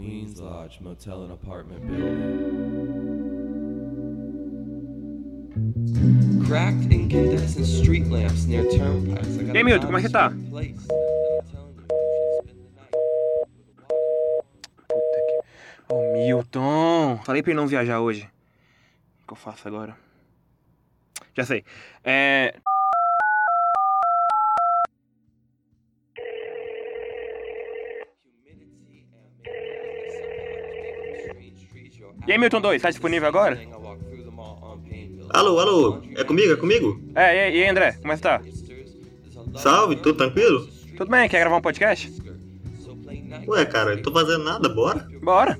Queens 0.00 0.40
Lodge 0.40 0.80
Motel 0.80 1.24
and 1.24 1.32
Apartment 1.32 1.86
Building. 1.86 3.20
Cracked 6.46 6.90
incandescent 6.90 7.66
street 7.66 8.06
lamps 8.06 8.46
near 8.46 8.64
turnpikes. 8.70 9.36
E 9.36 9.56
aí, 9.56 9.62
Milton, 9.62 9.86
como 9.86 9.98
é 9.98 10.00
que 10.00 10.08
tá? 10.08 10.32
Ô, 15.90 16.12
Milton! 16.14 17.20
Falei 17.22 17.42
pra 17.42 17.52
ele 17.52 17.60
não 17.60 17.66
viajar 17.66 18.00
hoje. 18.00 18.26
O 19.22 19.26
que 19.26 19.32
eu 19.34 19.36
faço 19.36 19.68
agora? 19.68 19.94
Já 21.34 21.44
sei. 21.44 21.62
É. 22.02 22.54
E 32.30 32.32
aí, 32.32 32.38
Milton 32.38 32.60
2, 32.60 32.80
tá 32.80 32.90
disponível 32.90 33.26
agora? 33.26 33.60
Alô, 35.30 35.58
alô, 35.58 36.00
é 36.14 36.22
comigo? 36.22 36.52
É 36.52 36.56
comigo? 36.56 37.02
É, 37.12 37.34
e 37.34 37.40
aí, 37.40 37.56
e 37.56 37.62
aí, 37.64 37.68
André, 37.68 37.94
como 38.00 38.12
é 38.12 38.16
que 38.16 38.22
tá? 38.22 38.40
Salve, 39.56 39.96
tudo 39.96 40.14
tranquilo? 40.14 40.68
Tudo 40.96 41.10
bem? 41.10 41.28
Quer 41.28 41.40
gravar 41.40 41.56
um 41.56 41.60
podcast? 41.60 42.08
Ué, 43.48 43.64
cara, 43.66 43.94
eu 43.94 44.02
tô 44.02 44.12
fazendo 44.12 44.44
nada, 44.44 44.68
bora? 44.68 45.08
Bora! 45.20 45.58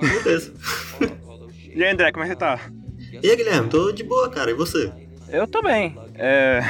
Beleza. 0.00 0.54
E 1.74 1.84
aí, 1.84 1.92
André, 1.92 2.12
como 2.12 2.24
é 2.24 2.28
que 2.28 2.34
você 2.34 2.38
tá? 2.38 2.60
E 3.22 3.28
aí, 3.28 3.36
Guilherme, 3.36 3.68
tô 3.68 3.90
de 3.90 4.04
boa, 4.04 4.28
cara, 4.28 4.52
e 4.52 4.54
você? 4.54 4.92
Eu 5.28 5.48
tô 5.48 5.62
bem. 5.62 5.96
É. 6.14 6.60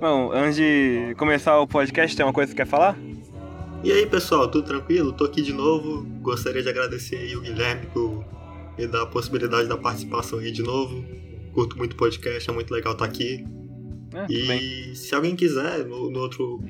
Bom, 0.00 0.32
antes 0.32 0.56
de 0.56 1.14
começar 1.18 1.58
o 1.60 1.66
podcast, 1.68 2.16
tem 2.16 2.26
uma 2.26 2.32
coisa 2.32 2.52
que 2.52 2.56
você 2.56 2.64
quer 2.64 2.68
falar? 2.68 2.96
E 3.84 3.92
aí, 3.92 4.06
pessoal, 4.06 4.48
tudo 4.48 4.66
tranquilo? 4.66 5.12
Tô 5.12 5.24
aqui 5.24 5.42
de 5.42 5.52
novo. 5.52 6.02
Gostaria 6.20 6.62
de 6.62 6.68
agradecer 6.68 7.16
aí 7.16 7.36
o 7.36 7.40
Guilherme 7.40 7.86
por 7.86 8.24
me 8.76 8.86
dar 8.86 9.02
a 9.02 9.06
possibilidade 9.06 9.68
da 9.68 9.76
participação 9.76 10.38
aí 10.40 10.50
de 10.50 10.62
novo. 10.62 11.04
Curto 11.52 11.78
muito 11.78 11.92
o 11.92 11.96
podcast, 11.96 12.50
é 12.50 12.52
muito 12.52 12.72
legal 12.72 12.92
estar 12.94 13.04
aqui. 13.04 13.44
É, 14.12 14.26
bem. 14.26 14.60
E 14.90 14.96
se 14.96 15.14
alguém 15.14 15.36
quiser, 15.36 15.84
no, 15.84 16.10
no 16.10 16.18
outro 16.20 16.60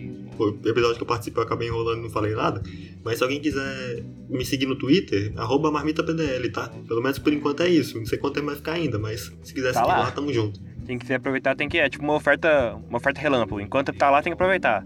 episódio 0.65 0.97
que 0.97 1.03
eu 1.03 1.07
participei, 1.07 1.43
eu 1.43 1.47
acabei 1.47 1.69
enrolando 1.69 2.01
e 2.01 2.03
não 2.03 2.11
falei 2.11 2.35
nada. 2.35 2.63
Mas 3.03 3.19
se 3.19 3.25
alguém 3.25 3.41
quiser 3.41 4.05
me 4.29 4.45
seguir 4.45 4.67
no 4.67 4.77
Twitter, 4.77 5.33
arroba 5.37 5.71
marmitapdl, 5.71 6.51
tá? 6.53 6.69
Pelo 6.87 7.01
menos 7.03 7.19
por 7.19 7.33
enquanto 7.33 7.63
é 7.63 7.69
isso. 7.69 7.99
Não 7.99 8.05
sei 8.07 8.19
quanto 8.19 8.35
tempo 8.35 8.47
vai 8.47 8.57
ficar 8.57 8.73
ainda, 8.73 8.99
mas 8.99 9.33
se 9.43 9.55
quiser 9.55 9.73
Tá 9.73 9.81
seguir 9.81 9.93
lá. 9.93 9.99
lá, 10.01 10.11
tamo 10.11 10.33
junto. 10.33 10.61
Tem 10.85 10.99
que 10.99 11.07
se 11.07 11.15
aproveitar, 11.15 11.57
tem 11.57 11.69
que. 11.69 11.79
É 11.79 11.89
tipo 11.89 12.05
uma 12.05 12.15
oferta. 12.15 12.75
Uma 12.89 12.99
oferta 12.99 13.21
relâmpago. 13.21 13.61
Enquanto 13.61 13.93
tá 13.93 14.11
lá, 14.11 14.23
tem 14.23 14.31
que 14.31 14.35
aproveitar. 14.35 14.85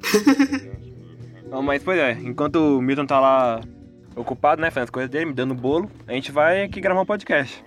Mas 1.62 1.82
pois 1.82 1.98
é, 1.98 2.12
enquanto 2.12 2.56
o 2.78 2.82
Milton 2.82 3.06
tá 3.06 3.18
lá 3.20 3.60
ocupado, 4.16 4.60
né, 4.60 4.70
fazendo 4.70 4.84
as 4.84 4.90
coisas 4.90 5.10
dele, 5.10 5.26
me 5.26 5.32
dando 5.32 5.54
bolo, 5.54 5.90
a 6.06 6.12
gente 6.12 6.30
vai 6.32 6.62
aqui 6.64 6.80
gravar 6.80 7.00
um 7.02 7.06
podcast. 7.06 7.62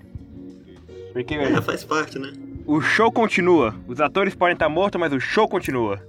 Porque 1.12 1.36
É, 1.36 1.62
faz 1.62 1.84
parte, 1.84 2.18
né? 2.18 2.32
o 2.66 2.80
show 2.82 3.12
continua. 3.12 3.76
Os 3.88 4.00
atores 4.00 4.34
podem 4.36 4.54
estar 4.54 4.70
mortos, 4.70 5.00
mas 5.00 5.12
o 5.14 5.20
show 5.20 5.48
continua. 5.48 6.00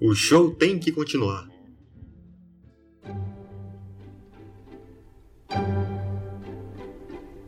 O 0.00 0.14
show 0.14 0.50
tem 0.54 0.78
que 0.78 0.92
continuar. 0.92 1.46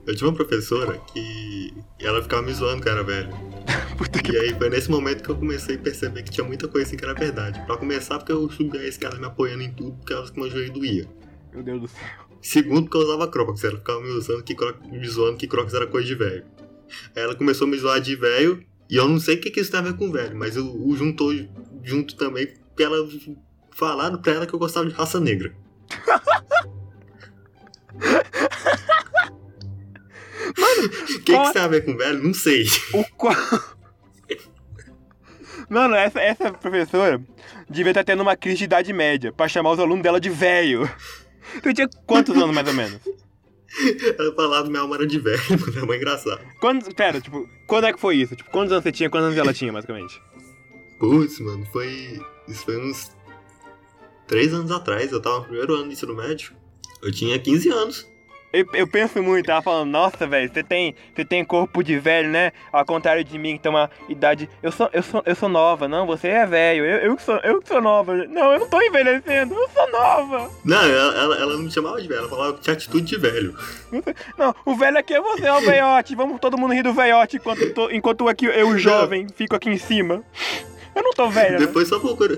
Eu 0.06 0.16
tinha 0.16 0.28
uma 0.28 0.36
professora 0.36 0.98
que 1.12 1.72
ela 2.00 2.22
ficava 2.22 2.42
me 2.42 2.52
zoando, 2.52 2.82
cara, 2.82 3.02
velho. 3.04 3.30
E 4.32 4.36
aí 4.36 4.54
foi 4.56 4.70
nesse 4.70 4.88
momento 4.88 5.24
que 5.24 5.28
eu 5.28 5.36
comecei 5.36 5.74
a 5.74 5.78
perceber 5.78 6.22
que 6.22 6.30
tinha 6.30 6.46
muita 6.46 6.68
coisa 6.68 6.86
assim 6.86 6.96
que 6.96 7.04
era 7.04 7.14
verdade. 7.14 7.60
Pra 7.66 7.76
começar, 7.76 8.16
porque 8.18 8.30
eu 8.30 8.48
subi 8.48 8.78
a 8.78 8.86
escada 8.86 9.18
me 9.18 9.26
apoiando 9.26 9.64
em 9.64 9.72
tudo, 9.72 9.96
porque 9.96 10.12
ela 10.12 10.30
que 10.30 10.38
meu 10.38 10.48
joelho 10.48 10.72
doía. 10.72 11.08
Meu 11.52 11.64
Deus 11.64 11.80
do 11.80 11.88
céu. 11.88 12.00
Segundo, 12.40 12.82
porque 12.82 12.96
eu 12.96 13.00
usava 13.00 13.26
Crocs. 13.26 13.64
Ela 13.64 13.78
ficava 13.78 14.00
me, 14.00 14.10
usando 14.10 14.44
que 14.44 14.54
Crocs, 14.54 14.88
me 14.88 15.08
zoando 15.08 15.36
que 15.36 15.48
Crocs 15.48 15.74
era 15.74 15.88
coisa 15.88 16.06
de 16.06 16.14
velho. 16.14 16.44
Aí 17.16 17.22
ela 17.22 17.34
começou 17.34 17.66
a 17.66 17.70
me 17.70 17.76
zoar 17.76 18.00
de 18.00 18.14
velho, 18.14 18.64
e 18.88 18.96
eu 18.96 19.08
não 19.08 19.18
sei 19.18 19.36
o 19.36 19.40
que, 19.40 19.50
que 19.50 19.60
isso 19.60 19.70
tem 19.70 19.80
a 19.80 19.82
ver 19.82 19.96
com 19.96 20.10
velho, 20.10 20.36
mas 20.36 20.56
o, 20.56 20.88
o 20.88 20.96
juntou 20.96 21.32
junto 21.82 22.16
também, 22.16 22.46
porque 22.46 22.82
ela 22.82 22.96
falaram 23.72 24.20
pra 24.20 24.32
ela 24.32 24.46
que 24.46 24.54
eu 24.54 24.58
gostava 24.58 24.86
de 24.86 24.94
raça 24.94 25.20
negra. 25.20 25.54
O 30.50 31.06
que, 31.06 31.18
que 31.20 31.32
qual- 31.32 31.44
isso 31.44 31.52
tem 31.52 31.62
a 31.62 31.68
ver 31.68 31.84
com 31.84 31.96
velho? 31.96 32.22
Não 32.22 32.34
sei. 32.34 32.66
O 32.94 33.04
qual. 33.16 33.34
Mano, 35.68 35.94
essa, 35.94 36.20
essa 36.20 36.52
professora 36.52 37.22
devia 37.68 37.90
estar 37.92 38.02
tendo 38.04 38.22
uma 38.22 38.36
crise 38.36 38.58
de 38.58 38.64
idade 38.64 38.92
média 38.92 39.32
pra 39.32 39.46
chamar 39.48 39.70
os 39.72 39.78
alunos 39.78 40.02
dela 40.02 40.20
de 40.20 40.28
velho. 40.30 40.90
Tu 41.62 41.72
tinha 41.74 41.88
quantos 42.06 42.36
anos 42.36 42.54
mais 42.54 42.66
ou 42.66 42.74
menos? 42.74 43.00
Ela 44.18 44.34
falava 44.34 44.64
que 44.64 44.70
minha 44.70 44.82
alma 44.82 44.96
era 44.96 45.06
de 45.06 45.18
velho, 45.20 45.40
mano. 45.60 45.78
É 45.78 45.82
uma 45.82 45.96
engraçado. 45.96 46.40
Quando, 46.60 46.92
pera, 46.94 47.20
tipo, 47.20 47.48
quando 47.68 47.86
é 47.86 47.92
que 47.92 48.00
foi 48.00 48.16
isso? 48.16 48.34
Tipo, 48.34 48.50
quantos 48.50 48.72
anos 48.72 48.82
você 48.82 48.90
tinha, 48.92 49.08
quantos 49.08 49.26
anos 49.28 49.38
ela 49.38 49.52
tinha, 49.54 49.72
basicamente? 49.72 50.20
Putz, 50.98 51.38
mano, 51.38 51.64
foi. 51.72 52.20
Isso 52.48 52.64
foi 52.64 52.76
uns. 52.78 53.12
Três 54.26 54.52
anos 54.52 54.70
atrás, 54.70 55.10
eu 55.12 55.20
tava 55.20 55.38
no 55.38 55.44
primeiro 55.44 55.74
ano 55.74 55.84
do 55.84 55.92
ensino 55.92 56.14
médio. 56.16 56.52
Eu 57.02 57.12
tinha 57.12 57.38
15 57.38 57.68
anos. 57.70 58.06
Eu, 58.52 58.66
eu 58.74 58.86
penso 58.86 59.22
muito, 59.22 59.48
ela 59.48 59.62
falando, 59.62 59.90
nossa, 59.90 60.26
velho, 60.26 60.50
você 60.52 60.62
tem, 60.64 60.94
você 61.14 61.24
tem 61.24 61.44
corpo 61.44 61.84
de 61.84 61.96
velho, 62.00 62.28
né? 62.28 62.50
Ao 62.72 62.84
contrário 62.84 63.22
de 63.22 63.38
mim, 63.38 63.56
que 63.56 63.62
tem 63.62 63.70
uma 63.70 63.88
idade. 64.08 64.50
Eu 64.60 64.72
sou, 64.72 64.90
eu 64.92 65.02
sou, 65.04 65.22
eu 65.24 65.34
sou 65.36 65.48
nova, 65.48 65.86
não, 65.86 66.04
você 66.04 66.26
é 66.26 66.44
velho. 66.46 66.84
Eu, 66.84 66.98
eu, 66.98 67.16
que 67.16 67.22
sou, 67.22 67.36
eu 67.44 67.62
sou 67.64 67.80
nova. 67.80 68.12
Não, 68.26 68.52
eu 68.52 68.58
não 68.60 68.68
tô 68.68 68.80
envelhecendo, 68.82 69.54
eu 69.54 69.68
sou 69.68 69.90
nova. 69.92 70.50
Não, 70.64 70.82
ela, 70.82 71.14
ela, 71.16 71.36
ela 71.36 71.52
não 71.54 71.62
me 71.62 71.70
chamava 71.70 72.02
de 72.02 72.08
velho, 72.08 72.20
ela 72.20 72.28
falava 72.28 72.54
que 72.54 72.60
tinha 72.62 72.74
atitude 72.74 73.06
de 73.06 73.16
velho. 73.18 73.56
Não, 74.36 74.52
o 74.66 74.74
velho 74.74 74.98
aqui 74.98 75.14
é 75.14 75.20
você, 75.20 75.46
é 75.46 75.52
o 75.52 75.60
veiote. 75.62 76.16
Vamos 76.16 76.40
todo 76.40 76.58
mundo 76.58 76.74
rir 76.74 76.82
do 76.82 76.92
veiote 76.92 77.36
enquanto, 77.36 77.62
eu 77.62 77.72
tô- 77.72 77.90
enquanto 77.90 78.28
aqui 78.28 78.46
eu, 78.46 78.76
jovem, 78.76 79.26
fico 79.32 79.54
aqui 79.54 79.70
em 79.70 79.78
cima. 79.78 80.24
Eu 80.92 81.04
não 81.04 81.12
tô 81.12 81.28
velho, 81.30 81.52
né? 81.52 81.66
Depois 81.66 81.86
só 81.88 82.00
procura. 82.00 82.36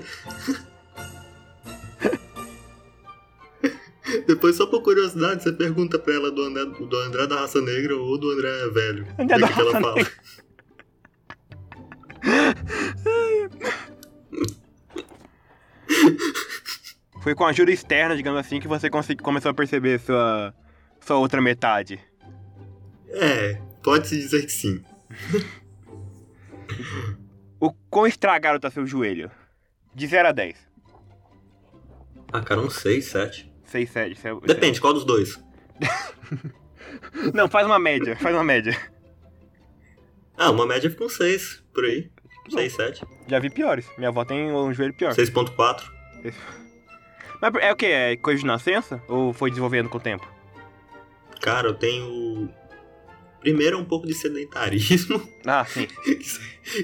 Depois, 4.27 4.55
só 4.55 4.65
por 4.65 4.81
curiosidade, 4.81 5.43
você 5.43 5.51
pergunta 5.51 5.99
pra 5.99 6.13
ela 6.13 6.31
do 6.31 6.41
André, 6.43 6.65
do 6.65 6.95
André 6.97 7.27
da 7.27 7.41
raça 7.41 7.61
negra 7.61 7.95
ou 7.95 8.17
do 8.17 8.31
André 8.31 8.49
velho. 8.69 9.07
André 9.19 9.37
o 9.37 9.39
da 9.39 9.47
que 9.47 9.53
que 9.53 9.59
ela 9.61 9.71
raça 9.71 9.81
fala. 9.81 9.95
negra. 9.95 10.13
Foi 17.21 17.33
com 17.35 17.45
ajuda 17.45 17.71
externa, 17.71 18.15
digamos 18.17 18.39
assim, 18.39 18.59
que 18.59 18.67
você 18.67 18.89
consegui- 18.89 19.21
começou 19.23 19.51
a 19.51 19.53
perceber 19.53 19.99
sua, 19.99 20.53
sua 20.99 21.17
outra 21.17 21.41
metade. 21.41 21.99
É, 23.09 23.61
pode-se 23.81 24.17
dizer 24.17 24.41
que 24.43 24.51
sim. 24.51 24.83
O 27.59 27.71
quão 27.89 28.05
estragado 28.07 28.59
tá 28.59 28.69
seu 28.69 28.85
joelho? 28.85 29.31
De 29.95 30.05
0 30.07 30.29
a 30.29 30.31
10. 30.31 30.57
Ah, 32.33 32.41
cara, 32.41 32.59
uns 32.61 32.75
6, 32.75 33.05
7. 33.05 33.52
6, 33.73 33.89
7. 33.89 34.15
Seu, 34.19 34.39
Depende, 34.41 34.79
qual 34.79 34.93
dos 34.93 35.03
dois? 35.03 35.43
Não, 37.33 37.49
faz 37.49 37.65
uma 37.65 37.79
média, 37.79 38.15
faz 38.15 38.35
uma 38.35 38.43
média. 38.43 38.77
Ah, 40.37 40.51
uma 40.51 40.65
média 40.65 40.89
fica 40.89 41.03
uns 41.03 41.15
6, 41.15 41.63
por 41.73 41.83
aí. 41.83 42.11
6, 42.49 42.73
7. 42.73 43.05
Já 43.27 43.39
vi 43.39 43.49
piores. 43.49 43.89
Minha 43.97 44.09
avó 44.09 44.23
tem 44.23 44.51
um 44.51 44.71
joelho 44.73 44.93
pior. 44.93 45.13
6.4. 45.13 45.83
Mas 47.41 47.55
é 47.55 47.71
o 47.71 47.75
que? 47.75 47.87
É 47.87 48.15
coisa 48.15 48.41
de 48.41 48.45
nascença? 48.45 49.01
Ou 49.07 49.33
foi 49.33 49.49
desenvolvendo 49.49 49.89
com 49.89 49.97
o 49.97 50.01
tempo? 50.01 50.27
Cara, 51.41 51.67
eu 51.69 51.73
tenho. 51.73 52.49
Primeiro, 53.43 53.77
um 53.77 53.83
pouco 53.85 54.07
de 54.07 54.13
sedentarismo. 54.13 55.21
Ah, 55.45 55.65
sim. 55.65 55.85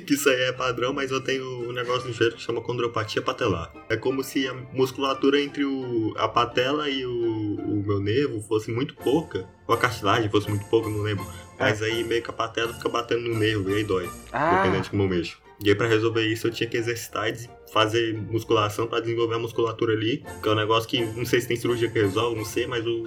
que 0.06 0.14
isso- 0.14 0.30
aí 0.30 0.42
é 0.42 0.52
padrão, 0.52 0.94
mas 0.94 1.10
eu 1.10 1.22
tenho 1.22 1.70
um 1.70 1.72
negócio 1.72 2.08
no 2.08 2.14
joelho 2.14 2.36
que 2.36 2.42
chama 2.42 2.62
condropatia 2.62 3.22
patelar. 3.22 3.74
É 3.90 3.96
como 3.96 4.22
se 4.24 4.46
a 4.48 4.54
musculatura 4.74 5.40
entre 5.42 5.64
o, 5.64 6.14
a 6.18 6.28
patela 6.28 6.90
e 6.90 7.06
o, 7.06 7.56
o 7.56 7.84
meu 7.88 8.00
nervo 8.02 8.42
fosse 8.42 8.70
muito 8.72 8.94
pouca, 8.96 9.48
ou 9.66 9.74
a 9.74 9.78
cartilagem 9.78 10.30
fosse 10.30 10.50
muito 10.50 10.66
pouca, 10.66 10.90
não 10.90 11.02
lembro. 11.02 11.26
Mas 11.58 11.82
aí 11.82 12.04
meio 12.04 12.22
que 12.22 12.30
a 12.30 12.34
patela 12.34 12.74
fica 12.74 12.90
batendo 12.90 13.22
no 13.30 13.40
nervo 13.40 13.70
e 13.70 13.76
aí 13.76 13.84
dói, 13.84 14.10
Ah, 14.32 14.58
dependendo 14.58 14.84
de 14.84 14.90
como 14.90 15.04
eu 15.04 15.08
mexo. 15.10 15.38
E 15.64 15.70
aí 15.70 15.76
pra 15.76 15.88
resolver 15.88 16.26
isso 16.28 16.48
eu 16.48 16.52
tinha 16.52 16.70
que 16.70 16.78
exercitar 16.78 17.30
e 17.30 17.50
fazer 17.72 18.14
musculação 18.30 18.88
pra 18.88 19.00
desenvolver 19.00 19.36
a 19.36 19.40
musculatura 19.40 19.94
ali, 19.94 20.24
que 20.42 20.50
é 20.50 20.52
um 20.52 20.56
negócio 20.56 20.90
que 20.90 21.04
não 21.04 21.26
sei 21.26 21.42
se 21.42 21.48
tem 21.48 21.58
cirurgia 21.58 21.90
que 21.90 22.00
resolve, 22.00 22.38
não 22.38 22.46
sei, 22.46 22.68
mas 22.68 22.86
o, 22.86 23.04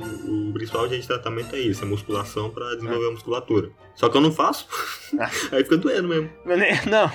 o 0.49 0.53
principal 0.53 0.87
de 0.88 1.06
tratamento 1.06 1.55
é 1.56 1.61
isso, 1.61 1.82
é 1.85 1.87
musculação 1.87 2.50
pra 2.50 2.75
desenvolver 2.75 3.09
a 3.09 3.11
musculatura. 3.12 3.70
Só 3.94 4.09
que 4.09 4.17
eu 4.17 4.20
não 4.20 4.32
faço, 4.32 4.67
Ah. 5.19 5.31
aí 5.53 5.64
fica 5.64 5.76
doendo 5.76 6.09
mesmo. 6.09 6.31
Não. 6.88 7.11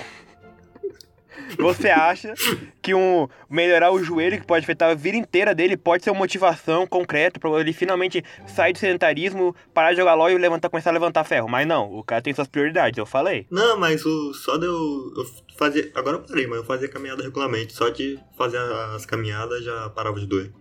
Você 1.57 1.89
acha 1.89 2.33
que 2.81 2.93
um 2.93 3.27
melhorar 3.49 3.91
o 3.91 4.03
joelho, 4.03 4.39
que 4.39 4.45
pode 4.45 4.63
afetar 4.63 4.89
a 4.89 4.95
vida 4.95 5.17
inteira 5.17 5.53
dele, 5.53 5.77
pode 5.77 6.03
ser 6.03 6.11
uma 6.11 6.19
motivação 6.19 6.85
concreta 6.85 7.39
pra 7.39 7.49
ele 7.59 7.73
finalmente 7.73 8.23
sair 8.45 8.73
do 8.73 8.79
sedentarismo, 8.79 9.55
parar 9.73 9.91
de 9.91 9.97
jogar 9.97 10.13
LOL 10.15 10.29
e 10.29 10.37
levantar, 10.37 10.69
começar 10.69 10.89
a 10.89 10.93
levantar 10.93 11.23
ferro? 11.23 11.47
Mas 11.47 11.67
não, 11.67 11.91
o 11.93 12.03
cara 12.03 12.21
tem 12.21 12.33
suas 12.33 12.47
prioridades, 12.47 12.97
eu 12.97 13.05
falei. 13.05 13.47
Não, 13.49 13.77
mas 13.77 14.05
o, 14.05 14.33
só 14.33 14.57
deu. 14.57 14.73
Eu 14.73 15.25
fazia. 15.57 15.91
Agora 15.95 16.17
eu 16.17 16.21
parei, 16.21 16.47
mas 16.47 16.57
eu 16.57 16.65
fazia 16.65 16.87
caminhada 16.87 17.23
regularmente. 17.23 17.73
Só 17.73 17.89
de 17.89 18.19
fazer 18.37 18.57
as 18.57 19.05
caminhadas 19.05 19.63
já 19.63 19.89
parava 19.89 20.19
de 20.19 20.25
doer. 20.25 20.51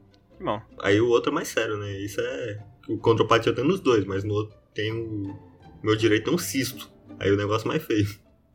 Bom, 0.40 0.60
Aí 0.80 1.00
o 1.00 1.08
outro 1.08 1.30
é 1.32 1.34
mais 1.34 1.48
sério, 1.48 1.76
né? 1.78 1.90
Isso 1.98 2.20
é. 2.20 2.58
O 2.88 2.98
contropatia 2.98 3.50
eu 3.50 3.54
tenho 3.54 3.66
nos 3.66 3.80
dois, 3.80 4.04
mas 4.04 4.22
no 4.22 4.34
outro 4.34 4.56
tem 4.74 4.92
o. 4.92 5.36
Meu 5.82 5.96
direito 5.96 6.24
tem 6.24 6.34
um 6.34 6.38
cisto. 6.38 6.90
Aí 7.18 7.30
o 7.30 7.36
negócio 7.36 7.66
é 7.66 7.68
mais 7.68 7.84
feio. 7.84 8.06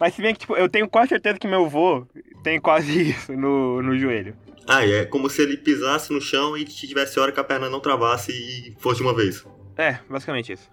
Mas 0.01 0.15
se 0.15 0.21
bem 0.24 0.33
que, 0.33 0.39
tipo, 0.39 0.57
eu 0.57 0.68
tenho 0.68 0.89
quase 0.89 1.09
certeza 1.09 1.38
que 1.38 1.48
meu 1.48 1.63
avô 1.63 2.07
tem 2.44 2.59
quase 2.59 3.12
isso 3.13 3.33
no, 3.33 3.83
no 3.83 3.95
joelho. 3.95 4.36
Ah, 4.68 4.83
é 4.83 5.06
como 5.06 5.30
se 5.30 5.44
ele 5.44 5.56
pisasse 5.56 6.12
no 6.12 6.19
chão 6.19 6.57
e 6.57 6.65
tivesse 6.65 7.19
hora 7.19 7.31
que 7.31 7.39
a 7.39 7.44
perna 7.44 7.69
não 7.69 7.80
travasse 7.80 8.31
e 8.31 8.75
fosse 8.80 8.98
de 8.98 9.03
uma 9.03 9.15
vez. 9.15 9.45
É, 9.77 10.00
basicamente 10.09 10.53
isso. 10.53 10.68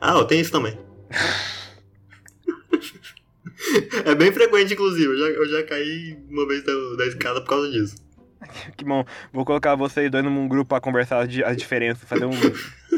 Ah, 0.00 0.14
eu 0.14 0.24
tenho 0.24 0.40
isso 0.40 0.50
também. 0.50 0.76
é 4.04 4.16
bem 4.16 4.32
frequente, 4.32 4.74
inclusive. 4.74 5.06
Eu 5.06 5.18
já, 5.18 5.26
eu 5.26 5.48
já 5.48 5.62
caí 5.62 6.18
uma 6.28 6.44
vez 6.48 6.64
da, 6.64 6.72
da 6.96 7.06
escada 7.06 7.40
por 7.40 7.50
causa 7.50 7.70
disso. 7.70 7.94
Que 8.76 8.84
bom, 8.84 9.04
vou 9.32 9.44
colocar 9.44 9.76
vocês 9.76 10.10
dois 10.10 10.24
num 10.24 10.48
grupo 10.48 10.70
pra 10.70 10.80
conversar 10.80 11.20
as 11.20 11.56
diferenças, 11.56 12.08
fazer 12.08 12.24
um, 12.24 12.32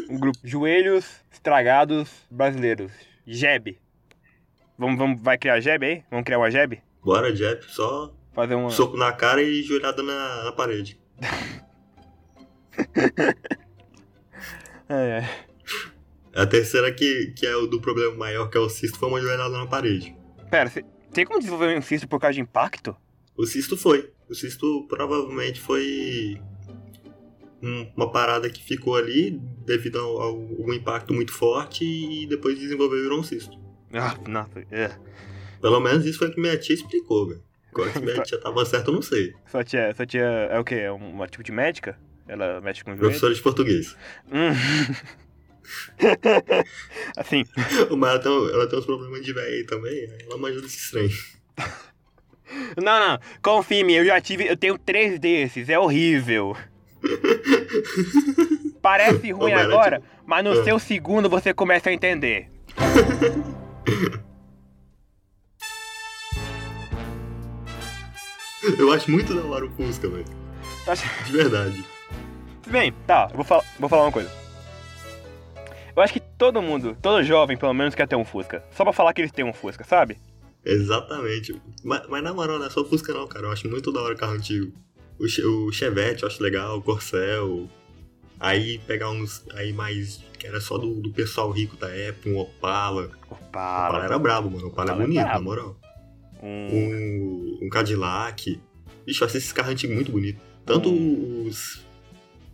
um 0.08 0.18
grupo. 0.18 0.38
Joelhos 0.42 1.04
estragados 1.30 2.08
brasileiros. 2.30 2.90
Jeb. 3.26 3.76
Vamos, 4.82 4.98
vamos, 4.98 5.22
vai 5.22 5.38
criar 5.38 5.60
Jeb 5.60 5.84
aí? 5.84 6.02
Vamos 6.10 6.24
criar 6.24 6.38
uma 6.38 6.50
Jeb? 6.50 6.82
Bora, 7.04 7.32
Jeff. 7.32 7.70
Só 7.70 8.12
Fazer 8.34 8.56
uma. 8.56 8.68
soco 8.68 8.96
na 8.96 9.12
cara 9.12 9.40
e 9.40 9.62
joelhada 9.62 10.02
na, 10.02 10.44
na 10.44 10.52
parede. 10.52 11.00
É, 14.88 15.20
é. 15.20 15.28
A 16.34 16.46
terceira 16.46 16.92
que, 16.92 17.32
que 17.36 17.46
é 17.46 17.54
o 17.56 17.66
do 17.66 17.80
problema 17.80 18.14
maior, 18.14 18.48
que 18.50 18.56
é 18.58 18.60
o 18.60 18.68
cisto, 18.68 18.98
foi 18.98 19.08
uma 19.08 19.20
joelhada 19.20 19.56
na 19.56 19.66
parede. 19.66 20.14
Pera, 20.50 20.70
tem 21.12 21.24
como 21.24 21.38
desenvolver 21.38 21.78
um 21.78 21.82
cisto 21.82 22.06
por 22.08 22.18
causa 22.20 22.34
de 22.34 22.40
impacto? 22.40 22.94
O 23.36 23.46
cisto 23.46 23.76
foi. 23.76 24.10
O 24.28 24.34
cisto 24.34 24.86
provavelmente 24.88 25.60
foi 25.60 26.38
um- 27.62 27.90
uma 27.96 28.10
parada 28.10 28.50
que 28.50 28.62
ficou 28.62 28.96
ali 28.96 29.38
devido 29.64 29.98
a 29.98 30.02
a 30.02 30.32
um 30.32 30.72
impacto 30.74 31.14
muito 31.14 31.32
forte 31.32 31.84
e 31.84 32.26
depois 32.26 32.58
desenvolveu 32.58 32.98
e 32.98 33.02
virou 33.02 33.20
um 33.20 33.22
cisto. 33.22 33.56
Ah, 33.92 34.16
nossa, 34.26 34.64
é. 34.70 34.90
Pelo 35.60 35.80
menos 35.80 36.04
isso 36.04 36.18
foi 36.18 36.28
o 36.28 36.32
que 36.32 36.40
minha 36.40 36.56
tia 36.56 36.74
explicou, 36.74 37.28
velho. 37.28 37.42
Agora 37.72 37.90
se 37.92 38.00
minha 38.00 38.20
tia 38.22 38.38
tava 38.38 38.64
certa, 38.64 38.90
eu 38.90 38.94
não 38.94 39.02
sei. 39.02 39.32
Sua 39.50 39.64
tia, 39.64 39.94
sua 39.94 40.06
tia 40.06 40.22
é 40.24 40.58
o 40.58 40.64
quê? 40.64 40.74
É 40.76 40.90
uma 40.90 41.26
tipo 41.26 41.42
de 41.42 41.52
médica? 41.52 41.96
Ela 42.26 42.60
mexe 42.60 42.84
com? 42.84 42.96
Professora 42.96 43.34
de 43.34 43.40
português. 43.42 43.96
Hum. 44.30 44.52
assim, 47.16 47.44
Mas 47.96 48.10
ela 48.10 48.18
tem, 48.18 48.32
ela 48.52 48.66
tem 48.68 48.78
uns 48.78 48.84
problemas 48.84 49.24
de 49.24 49.32
velho 49.32 49.46
aí 49.46 49.64
também, 49.64 50.08
ela 50.26 50.36
manja 50.36 50.60
desse 50.60 50.90
trem. 50.90 51.08
não, 52.82 53.08
não, 53.08 53.18
confia 53.42 53.80
em 53.80 53.84
mim, 53.84 53.94
eu 53.94 54.04
já 54.04 54.20
tive, 54.20 54.46
eu 54.46 54.56
tenho 54.56 54.76
três 54.78 55.18
desses, 55.18 55.68
é 55.68 55.78
horrível. 55.78 56.56
Parece 58.80 59.30
ruim 59.32 59.52
Ô, 59.52 59.56
Mara, 59.56 59.64
agora, 59.64 60.02
mas 60.26 60.44
no 60.44 60.52
Ah. 60.52 60.64
seu 60.64 60.78
segundo 60.78 61.28
você 61.28 61.54
começa 61.54 61.90
a 61.90 61.92
entender. 61.92 62.48
Eu 68.78 68.92
acho 68.92 69.10
muito 69.10 69.34
da 69.34 69.42
hora 69.42 69.66
o 69.66 69.70
Fusca, 69.70 70.08
velho. 70.08 70.24
Acho- 70.86 71.24
De 71.26 71.32
verdade. 71.32 71.84
Bem, 72.68 72.92
tá, 73.06 73.28
eu 73.30 73.36
vou, 73.36 73.44
falar, 73.44 73.64
vou 73.78 73.88
falar 73.88 74.04
uma 74.04 74.12
coisa. 74.12 74.30
Eu 75.94 76.02
acho 76.02 76.12
que 76.12 76.20
todo 76.20 76.62
mundo, 76.62 76.96
todo 77.02 77.22
jovem 77.22 77.56
pelo 77.56 77.74
menos 77.74 77.94
quer 77.94 78.06
ter 78.08 78.16
um 78.16 78.24
Fusca. 78.24 78.64
Só 78.70 78.84
pra 78.84 78.92
falar 78.92 79.12
que 79.12 79.20
eles 79.20 79.32
têm 79.32 79.44
um 79.44 79.52
Fusca, 79.52 79.84
sabe? 79.84 80.18
Exatamente. 80.64 81.60
Mas, 81.84 82.06
mas 82.08 82.22
na 82.22 82.32
moral, 82.32 82.58
não 82.58 82.66
é 82.66 82.70
só 82.70 82.80
o 82.80 82.84
Fusca 82.88 83.12
não, 83.12 83.26
cara. 83.26 83.46
Eu 83.46 83.52
acho 83.52 83.68
muito 83.68 83.92
da 83.92 84.00
hora 84.00 84.14
o 84.14 84.16
carro 84.18 84.32
antigo. 84.34 84.72
O, 85.18 85.28
Che- 85.28 85.44
o 85.44 85.70
Chevette 85.72 86.22
eu 86.22 86.28
acho 86.28 86.42
legal, 86.42 86.78
o 86.78 86.82
Corcel. 86.82 87.68
Aí 88.44 88.78
pegar 88.80 89.08
uns 89.10 89.44
aí 89.54 89.72
mais. 89.72 90.20
que 90.36 90.46
era 90.48 90.60
só 90.60 90.76
do, 90.76 90.94
do 91.00 91.12
pessoal 91.12 91.48
rico 91.52 91.76
da 91.76 91.88
época, 91.88 92.28
um 92.28 92.38
Opala. 92.38 93.08
Opala 93.30 93.88
Opala, 93.88 94.04
era 94.04 94.18
brabo, 94.18 94.50
mano. 94.50 94.66
Opala 94.66 94.90
é 94.90 94.92
Opala 94.92 95.02
é 95.04 95.06
bonito, 95.06 95.20
na 95.22 95.28
brabo. 95.28 95.44
moral. 95.44 95.76
um... 96.42 96.48
Um, 96.74 97.58
um 97.62 97.68
Cadillac. 97.70 98.60
Bicho, 99.06 99.22
eu 99.22 99.26
acho 99.28 99.36
esses 99.36 99.52
carros 99.52 99.72
antigos 99.72 99.94
muito 99.94 100.10
bonitos. 100.10 100.42
Tanto 100.66 100.90
Hum. 100.90 101.46
os. 101.46 101.80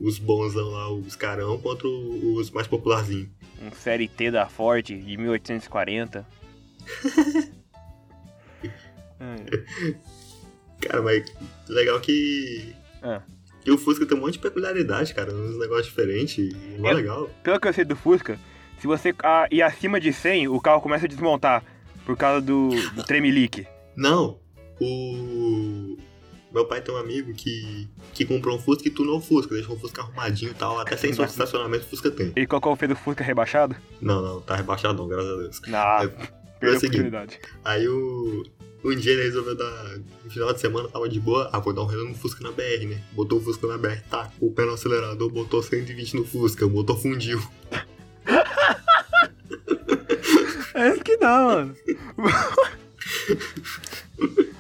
Os 0.01 0.17
bonzão 0.19 0.69
lá, 0.69 0.93
os 0.93 1.17
carão, 1.17 1.59
quanto 1.59 1.89
os 1.89 2.51
mais 2.53 2.69
popularzinhos. 2.69 3.31
um 3.61 3.73
Série 3.73 4.07
T 4.07 4.31
da 4.31 4.47
Ford 4.49 4.85
de 4.87 5.17
1840. 5.17 6.25
É. 9.21 9.97
Cara, 10.81 11.03
mas 11.03 11.25
legal 11.69 11.99
que. 12.01 12.75
Ah. 13.03 13.23
Que 13.65 13.71
o 13.71 13.79
Fusca 13.79 14.07
tem 14.07 14.17
um 14.17 14.21
monte 14.21 14.35
de 14.35 14.39
peculiaridade, 14.39 15.15
cara. 15.15 15.33
Uns 15.33 15.59
negócios 15.59 15.87
diferentes. 15.87 16.55
É 16.75 16.79
mó 16.79 16.91
Eu- 16.91 16.97
legal. 16.97 17.31
Pelo 17.43 17.61
que 17.61 17.69
eu 17.69 17.73
sei 17.73 17.85
do 17.85 17.97
Fusca, 17.97 18.39
se 18.79 18.87
você 18.87 19.15
ah, 19.23 19.47
ir 19.51 19.63
acima 19.63 20.01
de 20.01 20.13
100, 20.13 20.49
o 20.49 20.61
carro 20.61 20.81
começa 20.81 21.07
a 21.07 21.09
desmontar 21.09 21.65
por 22.07 22.17
causa 22.17 22.41
do, 22.41 22.71
do 22.95 23.05
tremelique. 23.05 23.67
Não, 23.97 24.39
o. 24.81 25.97
Meu 26.51 26.65
pai 26.65 26.81
tem 26.81 26.95
um 26.95 26.99
amigo 26.99 27.35
que, 27.35 27.87
que 28.15 28.25
comprou 28.25 28.57
um 28.57 28.59
Fusca 28.59 28.89
e 28.89 28.91
tunou 28.91 29.19
o 29.19 29.21
Fusca, 29.21 29.55
deixou 29.55 29.77
o 29.77 29.79
Fusca 29.79 30.01
arrumadinho 30.01 30.51
e 30.53 30.55
tal. 30.55 30.79
Até 30.81 30.97
de 30.97 31.11
estacionamento 31.23 31.85
o 31.85 31.89
Fusca 31.91 32.11
tem. 32.11 32.33
Ele 32.35 32.47
colocou 32.47 32.73
o 32.73 32.77
fez 32.77 32.89
do 32.89 32.97
Fusca 32.97 33.23
rebaixado? 33.23 33.77
Não, 34.01 34.23
não, 34.23 34.41
tá 34.41 34.57
rebaixadão, 34.57 35.07
graças 35.07 35.31
a 35.31 35.37
Deus. 35.37 35.61
Não, 35.67 35.79
É- 36.05 36.11
é 36.61 36.71
oportunidade. 36.71 37.41
Aí 37.65 37.89
o. 37.89 38.45
Um 38.85 38.95
dia 38.95 39.13
ele 39.13 39.25
resolveu 39.25 39.57
dar. 39.57 39.99
No 40.25 40.31
final 40.31 40.53
de 40.53 40.61
semana 40.61 40.89
tava 40.89 41.09
de 41.09 41.19
boa. 41.19 41.51
Ah, 41.53 41.59
vou 41.59 41.73
dar 41.73 41.83
um 41.83 41.87
relé 41.87 42.09
no 42.09 42.15
Fusca 42.15 42.43
na 42.45 42.53
BR, 42.53 42.87
né? 42.89 43.03
Botou 43.13 43.39
o 43.39 43.43
Fusca 43.43 43.67
na 43.67 43.77
BR, 43.77 44.01
tacou 44.09 44.49
o 44.49 44.53
pé 44.53 44.65
no 44.65 44.73
acelerador, 44.73 45.29
botou 45.31 45.63
120 45.63 46.17
no 46.17 46.25
Fusca, 46.25 46.65
o 46.65 46.71
motor 46.71 46.97
fundiu. 46.97 47.43
É 50.75 50.91
isso 50.91 51.03
que 51.03 51.17
dá, 51.17 51.39
mano. 51.41 51.77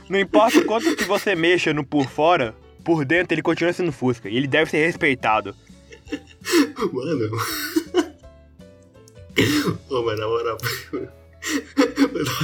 Não 0.08 0.18
importa 0.18 0.58
o 0.58 0.64
quanto 0.64 0.96
que 0.96 1.04
você 1.04 1.36
mexa 1.36 1.72
no 1.72 1.84
por 1.84 2.08
fora, 2.08 2.56
por 2.84 3.04
dentro 3.04 3.34
ele 3.34 3.42
continua 3.42 3.72
sendo 3.72 3.92
Fusca. 3.92 4.28
E 4.28 4.36
ele 4.36 4.48
deve 4.48 4.68
ser 4.70 4.84
respeitado. 4.84 5.54
Mano. 6.92 7.38
Ô, 9.90 10.02
mas 10.02 10.18
na 10.18 10.26
moral. 10.26 10.58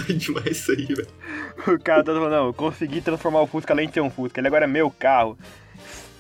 Foi 0.04 0.14
demais 0.14 0.56
isso 0.56 0.72
aí, 0.72 0.86
velho. 0.86 1.08
O 1.66 1.78
cara 1.82 2.02
tá 2.04 2.12
falando, 2.12 2.30
não, 2.30 2.46
eu 2.46 2.54
consegui 2.54 3.00
transformar 3.00 3.42
o 3.42 3.46
Fusca 3.46 3.72
além 3.72 3.88
de 3.88 3.94
ser 3.94 4.00
um 4.00 4.10
Fusca. 4.10 4.40
Ele 4.40 4.48
agora 4.48 4.64
é 4.64 4.68
meu 4.68 4.90
carro. 4.90 5.38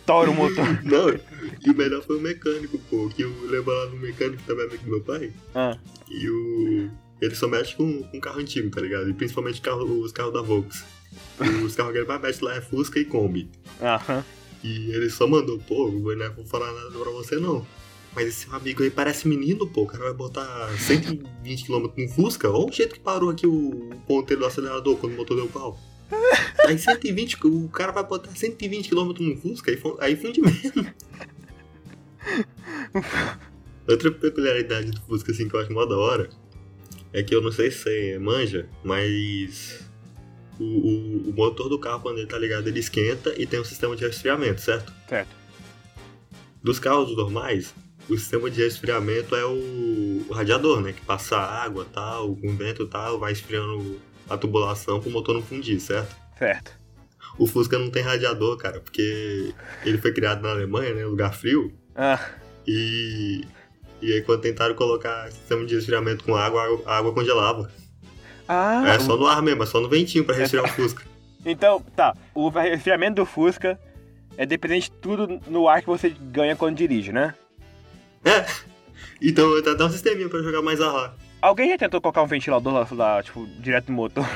Estoura 0.00 0.30
o 0.30 0.34
motor. 0.34 0.64
Não, 0.84 1.08
e 1.10 1.70
o 1.70 1.74
melhor 1.74 2.02
foi 2.02 2.18
o 2.18 2.20
mecânico, 2.20 2.78
pô. 2.90 3.08
Que 3.08 3.22
eu 3.22 3.32
levei 3.48 3.72
lá 3.74 3.86
no 3.86 3.96
mecânico 3.96 4.42
também 4.46 4.64
é 4.66 4.68
amigo 4.68 4.84
do 4.84 4.90
meu 4.90 5.00
pai. 5.00 5.32
Ah, 5.54 5.78
E 6.10 6.28
o. 6.28 6.90
Ele 7.22 7.34
só 7.34 7.48
mexe 7.48 7.74
com, 7.74 8.02
com 8.02 8.20
carro 8.20 8.38
antigo, 8.40 8.68
tá 8.68 8.82
ligado? 8.82 9.08
E 9.08 9.14
principalmente 9.14 9.62
carro, 9.62 9.82
os 10.02 10.12
carros 10.12 10.34
da 10.34 10.42
Volks. 10.42 10.84
Os 11.64 11.74
carros 11.74 11.92
que 11.92 11.98
ele 11.98 12.04
vai 12.06 12.18
mexe 12.18 12.44
lá 12.44 12.54
é 12.54 12.60
Fusca 12.60 12.98
e 12.98 13.04
Kombi. 13.06 13.48
aham. 13.80 14.22
E 14.62 14.90
ele 14.92 15.08
só 15.08 15.26
mandou, 15.26 15.58
pô, 15.58 15.88
eu 15.88 16.16
não 16.16 16.32
vou 16.34 16.44
falar 16.44 16.72
nada 16.72 16.90
pra 16.90 17.10
você 17.12 17.36
não. 17.36 17.66
Mas 18.14 18.28
esse 18.28 18.44
seu 18.46 18.54
amigo 18.54 18.82
aí 18.82 18.90
parece 18.90 19.26
menino, 19.26 19.66
pô. 19.66 19.82
O 19.82 19.86
cara 19.86 20.04
vai 20.04 20.12
botar 20.14 20.68
120 20.78 21.64
km 21.66 21.88
no 21.96 22.08
Fusca. 22.08 22.48
Olha 22.50 22.68
o 22.68 22.72
jeito 22.72 22.94
que 22.94 23.00
parou 23.00 23.30
aqui 23.30 23.46
o 23.46 23.90
ponteiro 24.06 24.42
do 24.42 24.46
acelerador 24.46 24.96
quando 24.96 25.14
o 25.14 25.16
motor 25.16 25.36
deu 25.36 25.48
pau. 25.48 25.78
Aí 26.66 26.78
120, 26.78 27.38
o 27.46 27.68
cara 27.68 27.92
vai 27.92 28.04
botar 28.06 28.30
120 28.30 28.88
km 28.88 29.12
no 29.20 29.36
Fusca, 29.36 29.70
aí, 29.70 29.78
aí 30.00 30.16
funde 30.16 30.40
mesmo. 30.40 30.86
Outra 33.88 34.10
peculiaridade 34.10 34.90
do 34.90 35.00
Fusca, 35.02 35.32
assim, 35.32 35.48
que 35.48 35.54
eu 35.56 35.60
acho 35.60 35.72
mó 35.72 35.84
da 35.84 35.96
hora, 35.96 36.30
é 37.12 37.22
que 37.22 37.34
eu 37.34 37.42
não 37.42 37.52
sei 37.52 37.70
se 37.70 37.78
você 37.78 38.18
manja, 38.18 38.68
mas 38.82 39.80
o, 40.58 40.64
o- 40.64 41.30
o 41.30 41.32
motor 41.34 41.68
do 41.68 41.78
carro, 41.78 42.00
quando 42.00 42.18
ele 42.18 42.26
tá 42.26 42.38
ligado, 42.38 42.66
ele 42.68 42.80
esquenta 42.80 43.34
e 43.36 43.46
tem 43.46 43.60
um 43.60 43.64
sistema 43.64 43.94
de 43.94 44.06
resfriamento, 44.06 44.60
certo? 44.60 44.92
Certo. 45.08 45.28
Dos 46.62 46.78
carros 46.78 47.14
normais, 47.14 47.74
o 48.08 48.16
sistema 48.16 48.50
de 48.50 48.62
resfriamento 48.62 49.34
é 49.34 49.44
o, 49.44 50.24
o 50.28 50.32
radiador, 50.32 50.80
né? 50.80 50.92
Que 50.92 51.00
passa 51.00 51.36
água 51.38 51.86
tal, 51.92 52.36
com 52.36 52.54
vento 52.56 52.82
e 52.82 52.86
tal, 52.86 53.18
vai 53.18 53.32
esfriando 53.32 54.00
a 54.28 54.36
tubulação 54.36 55.00
pro 55.00 55.10
motor 55.10 55.34
não 55.34 55.42
fundir, 55.42 55.80
certo? 55.80 56.14
Certo. 56.38 56.72
O 57.38 57.46
Fusca 57.46 57.78
não 57.78 57.90
tem 57.90 58.02
radiador, 58.02 58.56
cara, 58.56 58.80
porque 58.80 59.52
ele 59.84 59.98
foi 59.98 60.12
criado 60.12 60.42
na 60.42 60.50
Alemanha, 60.50 60.94
né? 60.94 61.04
Lugar 61.04 61.34
frio. 61.34 61.72
Ah, 61.96 62.20
E, 62.66 63.44
e 64.00 64.12
aí 64.12 64.22
quando 64.22 64.40
tentaram 64.40 64.74
colocar 64.74 65.30
sistema 65.32 65.64
de 65.66 65.74
resfriamento 65.74 66.24
com 66.24 66.34
água, 66.36 66.62
a 66.86 66.98
água 66.98 67.12
congelava. 67.12 67.70
ah 68.48 68.84
É 68.86 68.98
só 69.00 69.16
no 69.16 69.26
ar 69.26 69.42
mesmo, 69.42 69.62
é 69.62 69.66
só 69.66 69.80
no 69.80 69.88
ventinho 69.88 70.24
pra 70.24 70.34
resfriar 70.34 70.64
o 70.64 70.68
Fusca. 70.68 71.02
Então, 71.46 71.78
tá. 71.94 72.16
O 72.34 72.48
resfriamento 72.48 73.16
do 73.16 73.26
Fusca 73.26 73.78
é 74.34 74.46
dependente 74.46 74.90
de 74.90 74.96
tudo 74.96 75.38
no 75.46 75.68
ar 75.68 75.82
que 75.82 75.86
você 75.86 76.08
ganha 76.08 76.56
quando 76.56 76.74
dirige, 76.78 77.12
né? 77.12 77.34
É. 78.24 78.46
Então 79.22 79.62
tá 79.62 79.72
até 79.72 79.84
um 79.84 79.88
sisteminha 79.88 80.28
pra 80.28 80.42
jogar 80.42 80.60
mais 80.60 80.82
ar 80.82 80.92
lá. 80.92 81.14
Alguém 81.40 81.70
já 81.70 81.78
tentou 81.78 81.98
colocar 81.98 82.22
um 82.22 82.26
ventilador 82.26 82.74
lá, 82.74 82.86
lá 82.90 83.22
tipo, 83.22 83.46
direto 83.58 83.88
no 83.88 83.94
motor? 83.94 84.26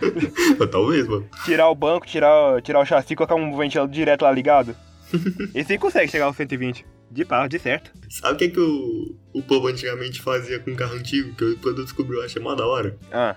Talvez, 0.70 1.06
mano. 1.06 1.28
tirar 1.44 1.68
o 1.68 1.74
banco, 1.74 2.06
tirar, 2.06 2.62
tirar 2.62 2.80
o 2.80 2.86
chassi 2.86 3.12
e 3.12 3.16
colocar 3.16 3.34
um 3.34 3.54
ventilador 3.56 3.92
direto 3.92 4.22
lá 4.22 4.32
ligado? 4.32 4.74
Esse 5.54 5.72
aí 5.72 5.78
consegue 5.78 6.10
chegar 6.10 6.26
aos 6.26 6.36
120. 6.36 6.86
De 7.10 7.24
pau, 7.24 7.46
de 7.46 7.58
certo. 7.58 7.92
Sabe 8.08 8.34
o 8.34 8.36
que, 8.36 8.48
que 8.48 8.60
o, 8.60 9.16
o 9.34 9.42
povo 9.42 9.68
antigamente 9.68 10.20
fazia 10.20 10.58
com 10.58 10.74
carro 10.74 10.94
antigo? 10.94 11.34
Que 11.34 11.44
eu, 11.44 11.58
quando 11.58 11.78
eu 11.78 11.84
descobri 11.84 12.16
eu 12.16 12.22
achei 12.24 12.40
mó 12.42 12.54
da 12.54 12.66
hora. 12.66 12.98
Ah, 13.12 13.36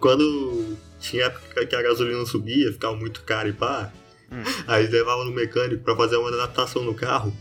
Quando 0.00 0.76
tinha 0.98 1.26
época 1.26 1.66
que 1.66 1.76
a 1.76 1.82
gasolina 1.82 2.24
subia, 2.26 2.72
ficava 2.72 2.96
muito 2.96 3.22
caro 3.22 3.48
e 3.48 3.52
pá. 3.52 3.92
Hum. 4.30 4.42
Aí 4.66 4.82
eles 4.82 4.92
levavam 4.92 5.24
no 5.24 5.32
mecânico 5.32 5.82
pra 5.82 5.96
fazer 5.96 6.16
uma 6.16 6.28
adaptação 6.28 6.82
no 6.82 6.94
carro. 6.94 7.32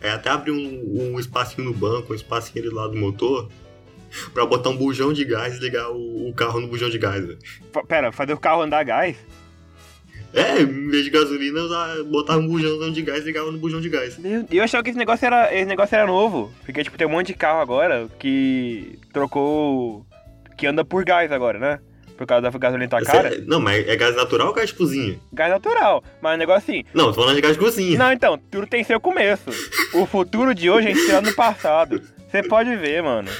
Aí 0.00 0.10
até 0.10 0.30
abrir 0.30 0.52
um, 0.52 1.12
um 1.14 1.20
espacinho 1.20 1.68
no 1.68 1.74
banco, 1.74 2.12
um 2.12 2.16
espacinho 2.16 2.62
ali 2.62 2.70
do 2.70 2.76
lado 2.76 2.92
do 2.92 2.98
motor. 2.98 3.48
Pra 4.34 4.44
botar 4.44 4.70
um 4.70 4.76
bujão 4.76 5.12
de 5.12 5.24
gás 5.24 5.56
e 5.56 5.60
ligar 5.60 5.88
o, 5.90 6.28
o 6.28 6.34
carro 6.34 6.60
no 6.60 6.66
bujão 6.66 6.90
de 6.90 6.98
gás. 6.98 7.24
pera, 7.86 8.10
fazer 8.10 8.32
o 8.32 8.40
carro 8.40 8.62
andar 8.62 8.80
a 8.80 8.82
gás? 8.82 9.16
É, 10.32 10.62
em 10.62 10.88
vez 10.88 11.04
de 11.04 11.10
gasolina, 11.10 11.60
botar 12.04 12.36
um 12.36 12.46
bujão 12.46 12.90
de 12.92 13.02
gás 13.02 13.22
e 13.22 13.26
ligava 13.26 13.50
no 13.50 13.58
bujão 13.58 13.80
de 13.80 13.88
gás. 13.88 14.16
Meu, 14.16 14.46
eu 14.50 14.62
achava 14.62 14.82
que 14.82 14.90
esse 14.90 14.98
negócio 14.98 15.26
era, 15.26 15.52
esse 15.54 15.64
negócio 15.64 15.94
era 15.94 16.06
novo. 16.06 16.52
Porque, 16.64 16.84
tipo, 16.84 16.96
tem 16.96 17.06
um 17.06 17.10
monte 17.10 17.28
de 17.28 17.34
carro 17.34 17.60
agora 17.60 18.08
que 18.18 18.98
trocou. 19.12 20.06
que 20.56 20.66
anda 20.66 20.84
por 20.84 21.04
gás 21.04 21.32
agora, 21.32 21.58
né? 21.58 21.80
Por 22.20 22.26
causa 22.26 22.42
da 22.50 22.58
gasolina 22.58 22.86
tá 22.90 23.00
cara. 23.00 23.42
Não, 23.46 23.58
mas 23.58 23.88
é 23.88 23.96
gás 23.96 24.14
natural 24.14 24.48
ou 24.48 24.52
gás 24.52 24.68
de 24.68 24.74
cozinha? 24.74 25.18
Gás 25.32 25.50
natural. 25.50 26.04
Mas 26.20 26.34
o 26.34 26.36
negócio 26.36 26.58
assim. 26.70 26.84
Não, 26.92 27.06
tô 27.06 27.14
falando 27.14 27.36
de 27.36 27.40
gás 27.40 27.54
de 27.54 27.58
cozinha. 27.60 27.98
Não, 27.98 28.12
então, 28.12 28.36
tudo 28.50 28.66
tem 28.66 28.84
seu 28.84 29.00
começo. 29.00 29.48
O 29.94 30.04
futuro 30.04 30.54
de 30.54 30.68
hoje 30.68 30.88
é 30.88 30.90
inspirado 30.90 31.30
no 31.30 31.34
passado. 31.34 32.02
Você 32.30 32.42
pode 32.42 32.76
ver, 32.76 33.02
mano. 33.02 33.30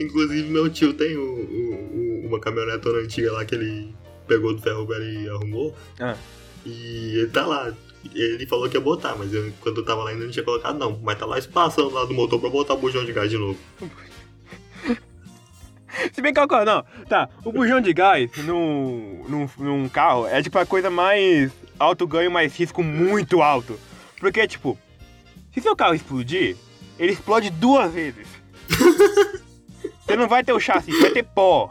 Inclusive, 0.00 0.48
meu 0.48 0.70
tio 0.70 0.94
tem 0.94 1.18
o- 1.18 1.20
o- 1.22 2.22
o- 2.24 2.26
uma 2.28 2.40
caminhonetona 2.40 3.00
antiga 3.00 3.30
lá 3.30 3.44
que 3.44 3.54
ele 3.54 3.94
pegou 4.26 4.54
do 4.54 4.62
ferro 4.62 4.86
velho 4.86 5.04
e 5.04 5.28
arrumou. 5.28 5.76
Ah. 6.00 6.16
E 6.64 7.18
ele 7.18 7.26
tá 7.28 7.44
lá. 7.44 7.74
Ele 8.14 8.46
falou 8.46 8.70
que 8.70 8.76
ia 8.78 8.80
botar, 8.80 9.14
mas 9.18 9.34
eu, 9.34 9.52
quando 9.60 9.82
eu 9.82 9.84
tava 9.84 10.02
lá 10.04 10.10
ainda 10.12 10.24
não 10.24 10.30
tinha 10.32 10.42
colocado, 10.46 10.78
não. 10.78 10.98
Mas 11.02 11.18
tá 11.18 11.26
lá 11.26 11.38
espaçando 11.38 11.90
lá 11.90 12.06
do 12.06 12.14
motor 12.14 12.40
pra 12.40 12.48
botar 12.48 12.72
o 12.72 12.78
bujão 12.78 13.04
de 13.04 13.12
gás 13.12 13.28
de 13.28 13.36
novo. 13.36 13.58
Se 16.22 16.32
bem 16.32 16.32
que 16.32 16.64
não. 16.64 16.84
Tá, 17.08 17.28
o 17.44 17.50
bujão 17.50 17.80
de 17.80 17.92
gás 17.92 18.30
num, 18.44 19.24
num, 19.28 19.48
num 19.58 19.88
carro 19.88 20.26
é 20.28 20.40
tipo 20.40 20.56
a 20.56 20.64
coisa 20.64 20.88
mais 20.88 21.50
alto 21.78 22.06
ganho, 22.06 22.30
mais 22.30 22.56
risco 22.56 22.80
muito 22.80 23.42
alto. 23.42 23.76
Porque, 24.20 24.46
tipo, 24.46 24.78
se 25.52 25.60
seu 25.60 25.74
carro 25.74 25.94
explodir, 25.94 26.56
ele 26.96 27.10
explode 27.12 27.50
duas 27.50 27.92
vezes. 27.92 28.28
Você 30.06 30.16
não 30.16 30.28
vai 30.28 30.44
ter 30.44 30.52
o 30.52 30.60
chassi, 30.60 30.92
você 30.92 31.00
vai 31.00 31.10
ter 31.10 31.22
pó. 31.24 31.70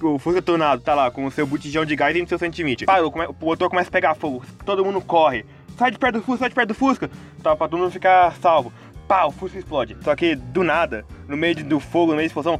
O 0.00 0.18
Fusca 0.18 0.40
Tornado 0.42 0.80
tá 0.82 0.94
lá 0.94 1.10
com 1.10 1.24
o 1.26 1.30
seu 1.30 1.46
botijão 1.46 1.84
de 1.84 1.94
gás 1.94 2.16
e 2.16 2.22
no 2.22 2.26
seu 2.28 2.38
120. 2.38 2.86
Parou, 2.86 3.12
come- 3.12 3.26
o 3.26 3.34
motor 3.40 3.68
começa 3.68 3.88
a 3.88 3.92
pegar 3.92 4.14
fogo, 4.14 4.42
todo 4.64 4.84
mundo 4.84 5.00
corre. 5.00 5.44
Sai 5.76 5.90
de 5.90 5.98
perto 5.98 6.18
do 6.18 6.22
Fusca, 6.24 6.38
sai 6.40 6.48
de 6.48 6.54
perto 6.54 6.68
do 6.68 6.74
Fusca. 6.74 7.10
Tá, 7.42 7.54
pra 7.54 7.68
todo 7.68 7.78
mundo 7.80 7.90
ficar 7.90 8.34
salvo. 8.40 8.72
Pá, 9.12 9.26
o 9.26 9.30
Fusca 9.30 9.58
explode. 9.58 9.94
Só 10.02 10.16
que, 10.16 10.34
do 10.34 10.64
nada, 10.64 11.04
no 11.28 11.36
meio 11.36 11.54
de- 11.54 11.62
do 11.64 11.78
fogo, 11.78 12.12
no 12.12 12.16
meio 12.16 12.22
da 12.22 12.26
explosão, 12.28 12.58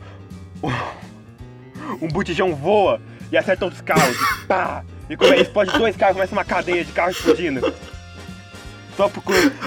um 2.02 2.08
botijão 2.08 2.54
voa 2.54 3.00
e 3.30 3.38
acerta 3.38 3.64
outros 3.64 3.80
carros. 3.80 4.18
Pá! 4.46 4.84
E 5.08 5.16
come- 5.16 5.36
explode 5.40 5.72
dois 5.78 5.96
carros, 5.96 6.16
começa 6.16 6.34
uma 6.34 6.44
cadeia 6.44 6.84
de 6.84 6.92
carros 6.92 7.16
explodindo. 7.16 7.72
Só 8.98 9.08
por 9.08 9.22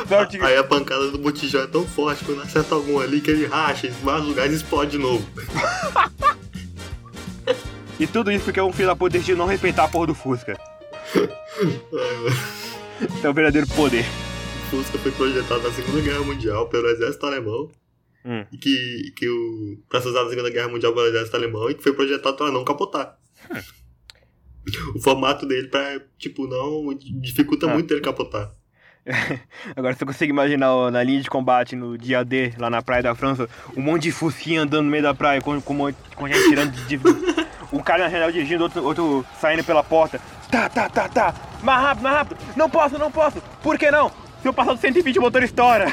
só 0.07 0.25
de... 0.25 0.39
Aí 0.43 0.55
a 0.57 0.63
pancada 0.63 1.09
do 1.09 1.17
botijão 1.17 1.63
é 1.63 1.65
tão 1.65 1.87
forte 1.87 2.23
quando 2.23 2.43
acerta 2.43 2.75
algum 2.75 2.99
ali 2.99 3.19
que 3.19 3.31
ele 3.31 3.47
racha, 3.47 3.87
esmaga 3.87 4.21
o 4.27 4.35
gás 4.35 4.51
e 4.51 4.55
explode 4.55 4.91
de 4.91 4.99
novo. 4.99 5.25
E 7.97 8.05
tudo 8.05 8.29
isso 8.29 8.43
porque 8.43 8.59
um 8.59 8.73
filho 8.73 8.89
da 8.89 8.95
puta 8.95 9.11
decidiu 9.13 9.37
não 9.37 9.45
respeitar 9.45 9.85
a 9.85 9.87
porra 9.87 10.07
do 10.07 10.13
Fusca. 10.13 10.59
Ai, 11.15 11.23
mano. 12.17 12.37
Esse 13.01 13.25
é 13.25 13.29
o 13.29 13.33
verdadeiro 13.33 13.65
poder. 13.67 14.05
Fusca 14.69 14.97
foi 14.97 15.11
projetado 15.11 15.61
na 15.61 15.71
Segunda 15.71 16.01
Guerra 16.01 16.23
Mundial 16.23 16.67
pelo 16.69 16.87
exército 16.87 17.25
alemão. 17.25 17.69
Hum. 18.25 18.43
E 18.51 18.57
que, 18.57 19.13
que 19.15 19.29
o, 19.29 19.77
pra 19.89 20.01
ser 20.01 20.09
usado 20.09 20.23
na 20.25 20.29
Segunda 20.31 20.49
Guerra 20.49 20.67
Mundial 20.69 20.93
pelo 20.93 21.05
exército 21.07 21.35
alemão 21.37 21.69
e 21.69 21.75
que 21.75 21.83
foi 21.83 21.93
projetado 21.93 22.35
para 22.35 22.51
não 22.51 22.63
capotar. 22.65 23.17
O 24.95 24.99
formato 24.99 25.45
dele 25.45 25.67
pra, 25.67 25.99
tipo, 26.17 26.47
não 26.47 26.93
dificulta 27.21 27.67
Ah. 27.69 27.73
muito 27.73 27.93
ele 27.93 28.01
capotar. 28.01 28.51
Agora 29.75 29.93
você 29.93 30.03
consegue 30.03 30.31
imaginar 30.31 30.89
na 30.91 31.03
linha 31.03 31.21
de 31.21 31.29
combate 31.29 31.75
no 31.75 31.95
dia 31.95 32.23
D, 32.25 32.51
lá 32.57 32.67
na 32.71 32.81
praia 32.81 33.03
da 33.03 33.13
França, 33.13 33.47
um 33.77 33.81
monte 33.81 34.03
de 34.03 34.11
fusquinha 34.11 34.63
andando 34.63 34.85
no 34.85 34.89
meio 34.89 35.03
da 35.03 35.13
praia 35.13 35.39
com, 35.39 35.61
com, 35.61 35.93
com 36.15 36.27
gente 36.27 36.49
tirando 36.49 36.71
de- 36.87 36.99
um 37.71 37.79
cara 37.79 38.05
na 38.05 38.09
janela 38.09 38.31
dirigindo, 38.31 38.63
outro, 38.63 38.83
outro 38.83 39.25
saindo 39.39 39.63
pela 39.63 39.83
porta. 39.83 40.19
Tá, 40.49 40.67
tá, 40.67 40.89
tá, 40.89 41.07
tá. 41.07 41.35
Mais 41.61 41.81
rápido, 41.83 42.03
mais 42.03 42.15
rápido. 42.15 42.37
Não 42.55 42.67
posso, 42.69 42.97
não 42.97 43.11
posso. 43.11 43.39
Por 43.61 43.77
que 43.77 43.91
não? 43.91 44.11
Se 44.45 44.49
eu 44.49 44.53
passar 44.53 44.73
do 44.73 44.79
120, 44.79 45.17
o 45.17 45.21
motor 45.23 45.41
estoura. 45.41 45.87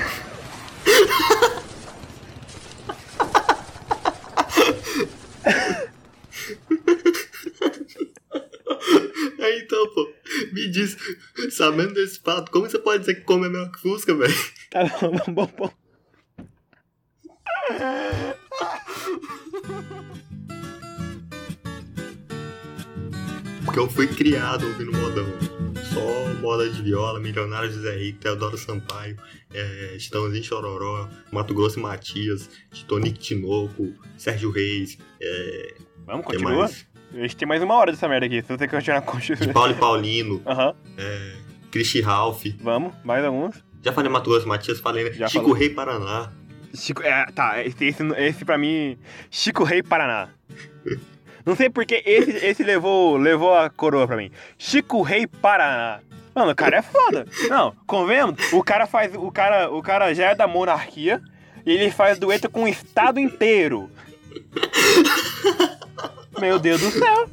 Então, 9.38 9.94
pô, 9.94 10.12
me 10.52 10.71
diz, 10.71 10.99
sabendo 11.50 11.94
desse 11.94 12.21
fato, 12.21 12.52
como 12.52 12.68
você 12.68 12.78
pode 12.78 12.99
dizer 12.99 13.14
que 13.14 13.21
come 13.23 13.47
é 13.47 13.49
melhor 13.49 13.73
que 13.73 13.80
Fusca, 13.80 14.14
velho? 14.14 14.35
Tá 14.71 14.85
bom, 14.85 15.11
bom, 15.11 15.32
bom, 15.32 15.50
bom. 15.56 15.73
Porque 23.64 23.78
eu 23.78 23.88
fui 23.88 24.09
criado 24.09 24.66
ouvindo 24.66 24.92
modão. 24.92 25.62
Só 25.92 26.34
moda 26.40 26.68
de 26.68 26.82
viola, 26.82 27.20
Milionários 27.20 27.75
de 27.75 27.80
Zé 27.80 27.94
Rico, 27.96 28.18
Teodoro 28.20 28.56
Sampaio, 28.56 29.16
é, 29.52 29.96
Chitãozinho 29.99 30.42
Chororó, 30.42 31.08
Mato 31.30 31.54
Grosso 31.54 31.78
e 31.78 31.82
Matias, 31.82 32.49
Titonic 32.72 33.18
Tinoco, 33.18 33.92
Sérgio 34.16 34.50
Reis, 34.50 34.99
é, 35.20 35.75
Vamos, 36.06 36.26
continua. 36.26 36.64
A 37.14 37.16
gente 37.16 37.37
tem 37.37 37.46
mais 37.46 37.62
uma 37.62 37.75
hora 37.75 37.92
dessa 37.92 38.08
merda 38.08 38.26
aqui. 38.26 38.42
Se 38.42 38.49
você 38.56 38.66
continuar 38.66 39.02
com 39.02 39.18
De 39.18 39.52
Paulo 39.52 39.72
e 39.72 39.75
Paulino, 39.76 40.42
Aham, 40.46 40.75
Cristi 41.70 42.00
Ralph. 42.00 42.44
vamos, 42.61 42.94
mais 43.04 43.25
alguns. 43.25 43.62
Já 43.82 43.92
falei 43.92 44.11
Mato 44.11 44.30
Grosso 44.30 44.46
e 44.46 44.49
Matias, 44.49 44.80
falei, 44.80 45.04
né? 45.04 45.12
Já 45.12 45.28
Chico 45.28 45.44
falou. 45.44 45.56
Rei 45.58 45.70
Paraná. 45.70 46.32
Chico, 46.75 47.02
é, 47.02 47.26
tá, 47.32 47.62
esse, 47.62 47.84
esse, 47.84 48.02
esse 48.16 48.44
pra 48.44 48.56
mim, 48.56 48.96
Chico 49.30 49.62
Rei 49.62 49.82
Paraná. 49.82 50.30
Não 51.44 51.56
sei 51.56 51.68
porque 51.70 52.02
esse, 52.06 52.30
esse 52.44 52.62
levou, 52.62 53.16
levou 53.16 53.54
a 53.54 53.68
coroa 53.70 54.06
pra 54.06 54.16
mim. 54.16 54.30
Chico 54.58 55.02
Rei 55.02 55.26
Paraná. 55.26 56.00
Mano, 56.34 56.52
o 56.52 56.54
cara 56.54 56.78
é 56.78 56.82
foda. 56.82 57.26
Não, 57.49 57.75
convenhamos, 57.87 58.52
o 58.52 58.62
cara 58.62 58.87
faz, 58.87 59.12
o 59.14 59.30
cara, 59.30 59.70
o 59.70 59.82
cara 59.82 60.14
já 60.14 60.30
é 60.30 60.34
da 60.34 60.46
monarquia 60.46 61.20
e 61.66 61.72
ele 61.72 61.90
faz 61.90 62.18
dueto 62.18 62.49
com 62.49 62.62
o 62.64 62.68
estado 62.68 63.20
inteiro. 63.20 63.90
Meu 66.40 66.58
Deus 66.58 66.80
do 66.80 66.90
céu. 66.90 67.28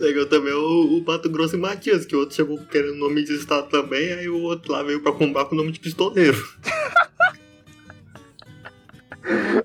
Legal 0.00 0.26
também 0.26 0.52
o, 0.52 0.98
o 0.98 1.04
Mato 1.06 1.28
Grosso 1.30 1.56
e 1.56 1.58
Matias, 1.58 2.04
que 2.06 2.16
o 2.16 2.20
outro 2.20 2.34
chegou 2.34 2.58
querendo 2.66 2.96
nome 2.96 3.22
de 3.22 3.34
estado 3.34 3.68
também, 3.68 4.12
aí 4.14 4.28
o 4.28 4.40
outro 4.42 4.72
lá 4.72 4.82
veio 4.82 5.00
pra 5.00 5.12
combar 5.12 5.44
com 5.44 5.54
o 5.54 5.58
nome 5.58 5.72
de 5.72 5.80
pistoleiro. 5.80 6.36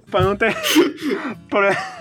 Pra 0.09 0.21
não 0.21 0.35
ter. 0.35 0.55
pra- 1.49 2.00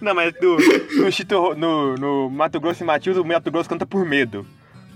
Não, 0.00 0.14
mas 0.14 0.32
no, 0.40 0.56
no, 1.04 1.10
Chito- 1.12 1.54
no, 1.56 1.94
no 1.96 2.30
Mato 2.30 2.60
Grosso 2.60 2.82
e 2.82 2.86
Matheus, 2.86 3.16
o 3.16 3.24
Mato 3.24 3.50
Grosso 3.50 3.68
canta 3.68 3.84
por 3.86 4.04
medo. 4.06 4.46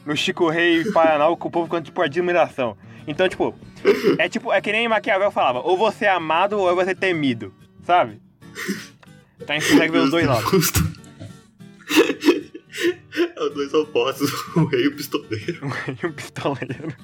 No 0.06 0.16
Chico 0.16 0.48
Rei 0.48 0.82
e 0.82 0.92
Paraná, 0.92 1.28
o 1.28 1.36
povo 1.36 1.68
canta 1.68 1.90
por 1.92 2.04
admiração. 2.04 2.76
Então, 3.06 3.28
tipo, 3.28 3.54
é 4.18 4.28
tipo, 4.28 4.52
é 4.52 4.60
que 4.60 4.70
nem 4.72 4.88
Maquiavel 4.88 5.30
falava, 5.30 5.60
ou 5.60 5.76
você 5.76 6.04
é 6.04 6.10
amado 6.10 6.58
ou 6.58 6.74
você 6.74 6.90
é 6.90 6.94
temido, 6.94 7.52
sabe? 7.84 8.20
Então 9.40 9.56
a 9.56 9.58
gente 9.58 9.70
consegue 9.72 9.92
ver 9.92 9.98
os 9.98 10.10
dois 10.10 10.26
lados. 10.26 10.72
É 13.36 13.42
os 13.44 13.54
dois 13.54 13.74
opostos, 13.74 14.30
o 14.56 14.64
rei 14.66 14.84
e 14.84 14.88
o 14.88 14.96
pistoleiro. 14.96 15.60
E 16.02 16.06
um 16.06 16.12
pistoleiro. 16.12 16.94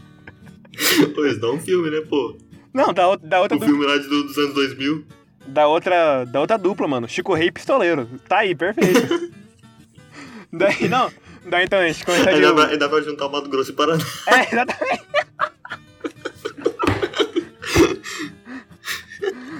Pois 1.15 1.39
dá 1.41 1.51
um 1.51 1.61
filme, 1.61 1.91
né, 1.91 2.01
pô? 2.03 2.37
Não, 2.73 2.93
da, 2.93 3.09
outra- 3.09 3.29
da 3.29 3.41
outra 3.41 3.57
O 3.57 3.61
dupla. 3.61 3.75
filme 3.75 3.87
lá 3.87 3.99
de, 3.99 4.09
dos 4.09 4.37
anos 4.39 4.55
2000. 4.55 5.05
Da 5.47 5.67
outra, 5.67 6.25
da 6.25 6.41
outra 6.41 6.57
dupla, 6.57 6.89
mano. 6.89 7.09
Chico 7.09 7.35
Rei 7.35 7.49
e 7.49 7.53
Pistoleiro. 7.53 8.09
Tá 8.29 8.39
aí, 8.39 8.55
perfeito. 8.55 9.33
Daí, 10.53 10.89
não. 10.89 11.11
Daí 11.47 11.65
então, 11.65 11.79
a 11.79 11.87
gente 11.87 12.05
começa 12.05 12.25
de... 12.25 12.31
Ainda 12.31 12.53
vai, 12.53 12.71
ainda 12.73 12.89
vai 12.89 13.03
juntar 13.03 13.27
o 13.27 13.33
Mato 13.33 13.49
Grosso 13.51 13.71
e 13.71 13.75
Paraná. 13.75 14.05
É, 14.27 14.41
exatamente. 14.53 15.05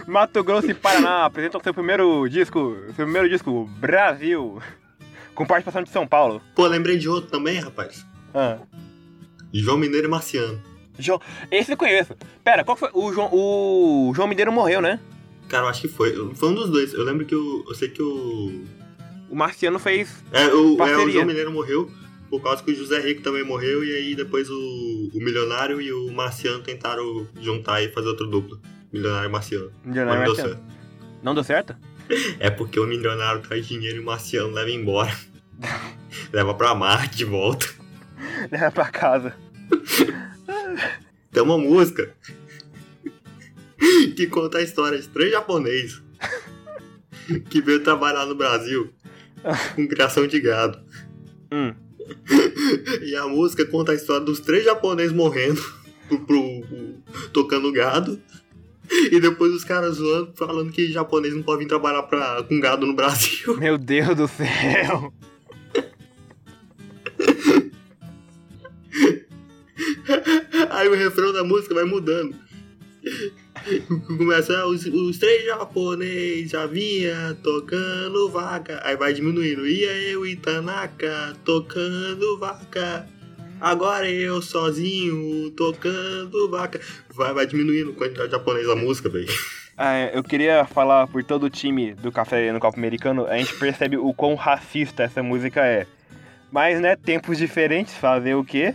Mato 0.07 0.45
Grosso 0.45 0.71
e 0.71 0.75
Paraná 0.75 1.25
apresentam 1.25 1.61
seu 1.63 1.75
primeiro 1.75 2.29
disco, 2.29 2.77
seu 2.95 3.05
primeiro 3.05 3.29
disco, 3.29 3.69
Brasil, 3.79 4.63
com 5.35 5.45
participação 5.47 5.83
de 5.83 5.91
São 5.91 6.07
Paulo. 6.07 6.41
Pô, 6.55 6.67
lembrei 6.67 6.97
de 6.97 7.09
outro 7.09 7.31
também, 7.31 7.59
rapaz. 7.59 8.07
Ah. 8.35 8.59
João 9.53 9.77
Mineiro 9.77 10.07
e 10.07 10.11
Marciano. 10.11 10.63
João, 10.99 11.21
esse 11.51 11.73
eu 11.73 11.77
conheço. 11.77 12.15
Pera, 12.43 12.65
qual 12.65 12.77
foi? 12.77 12.91
O 12.93 13.13
João, 13.13 13.29
o 13.33 14.13
João 14.15 14.29
Mineiro 14.29 14.53
morreu, 14.53 14.81
né? 14.81 15.01
Cara, 15.49 15.65
eu 15.65 15.69
acho 15.69 15.83
que 15.83 15.89
foi. 15.89 16.15
Foi 16.35 16.49
um 16.49 16.55
dos 16.55 16.71
dois. 16.71 16.93
Eu 16.93 17.05
lembro 17.05 17.25
que 17.25 17.35
o. 17.35 17.65
Eu 17.69 17.75
sei 17.75 17.89
que 17.89 18.03
o. 18.03 18.65
O 19.31 19.37
Marciano 19.37 19.79
fez. 19.79 20.25
É, 20.33 20.47
o, 20.49 20.83
é, 20.83 20.97
o. 20.97 21.11
João 21.11 21.27
Mineiro 21.27 21.53
morreu 21.53 21.91
por 22.31 22.43
causa 22.43 22.63
que 22.63 22.73
o 22.73 22.75
José 22.75 23.01
Rico 23.01 23.23
também 23.23 23.45
morreu. 23.45 23.85
E 23.85 23.95
aí 23.95 24.15
depois 24.15 24.51
o, 24.51 25.11
o 25.15 25.19
Milionário 25.19 25.81
e 25.81 25.93
o 25.93 26.13
Marciano 26.13 26.63
tentaram 26.63 27.27
juntar 27.41 27.83
e 27.83 27.89
fazer 27.93 28.09
outro 28.09 28.27
duplo. 28.27 28.61
Milionário 28.93 29.29
e 29.29 29.33
Marciano. 29.33 29.71
Milionário 29.85 30.21
Mas 30.21 30.29
não 30.29 30.35
deu 30.35 30.45
Marciano. 30.45 30.75
Não 31.23 31.35
deu 31.35 31.45
certo? 31.45 31.77
certo. 31.77 31.95
É 32.39 32.51
porque 32.51 32.79
o 32.79 32.87
milionário 32.87 33.41
traz 33.41 33.67
dinheiro 33.67 33.97
e 33.97 34.01
o 34.01 34.05
Marciano 34.05 34.51
leva 34.51 34.71
embora. 34.71 35.17
leva 36.33 36.53
pra 36.55 36.75
Marte 36.75 37.17
de 37.17 37.25
volta. 37.25 37.67
Leva 38.51 38.71
pra 38.71 38.87
casa. 38.87 39.35
Tem 41.33 41.43
uma 41.43 41.57
música 41.57 42.15
que 44.17 44.27
conta 44.27 44.59
a 44.59 44.63
história 44.63 44.99
de 44.99 45.09
três 45.09 45.31
japoneses 45.31 46.03
que 47.51 47.61
veio 47.61 47.83
trabalhar 47.83 48.27
no 48.27 48.35
Brasil 48.35 48.91
com 49.77 49.87
criação 49.89 50.27
de 50.27 50.41
gado. 50.41 50.79
Hum. 51.53 51.75
E 53.03 53.15
a 53.17 53.27
música 53.27 53.65
conta 53.67 53.93
a 53.93 53.95
história 53.95 54.25
dos 54.25 54.41
três 54.41 54.65
japoneses 54.65 55.13
morrendo 55.13 55.63
pro, 56.09 56.19
pro- 56.21 56.61
pro- 56.63 57.29
tocando 57.33 57.73
gado. 57.73 58.21
E 59.11 59.19
depois 59.19 59.55
os 59.55 59.65
caras 59.65 59.97
zoando, 59.97 60.35
falando 60.37 60.71
que 60.71 60.93
japonês 60.93 61.35
não 61.35 61.43
pode 61.43 61.61
vir 61.61 61.69
trabalhar 61.69 62.03
pra, 62.03 62.43
com 62.43 62.61
gado 62.61 62.87
no 62.87 62.95
Brasil. 62.95 63.57
Meu 63.57 63.79
Deus 63.79 64.15
do 64.15 64.29
céu. 64.29 65.11
Aí 70.71 70.89
o 70.89 70.95
refrão 70.95 71.33
da 71.33 71.43
música 71.45 71.75
vai 71.75 71.85
mudando. 71.85 72.37
Começa 74.07 74.53
"Ah, 74.59 74.67
os, 74.67 74.85
os 74.87 75.19
três 75.19 75.45
japoneses 75.45 76.51
já 76.51 76.67
vinha 76.67 77.37
tocando 77.43 78.29
vaca. 78.29 78.81
Aí 78.85 78.97
vai 78.97 79.13
diminuindo. 79.13 79.67
Ia 79.67 79.93
eu 80.11 80.27
e 80.27 80.37
Tanaka 80.37 81.35
tocando 81.45 82.39
vaca. 82.39 83.09
Agora 83.61 84.11
eu 84.11 84.43
sozinho 84.43 85.51
tocando 85.53 86.51
vaca. 86.51 86.81
Vai, 87.15 87.33
vai 87.33 87.47
diminuindo 87.47 87.91
a 87.91 87.95
quantidade 87.95 88.29
de 88.29 88.33
japonês 88.33 88.67
da 88.67 88.77
música, 88.77 89.09
velho. 89.09 89.29
Ah, 89.77 89.93
é, 89.97 90.17
eu 90.17 90.23
queria 90.23 90.65
falar 90.65 91.09
por 91.09 91.25
todo 91.25 91.47
o 91.47 91.51
time 91.51 91.95
do 91.95 92.13
Café 92.13 92.53
no 92.53 92.61
Copo 92.61 92.79
Americano, 92.79 93.27
a 93.27 93.37
gente 93.37 93.57
percebe 93.57 93.97
o 93.97 94.15
quão 94.15 94.37
racista 94.37 95.03
essa 95.03 95.21
música 95.21 95.67
é. 95.67 95.85
Mas, 96.53 96.81
né, 96.81 96.95
tempos 96.95 97.39
diferentes, 97.39 97.93
fazer 97.93 98.37
o 98.37 98.45
quê? 98.45 98.73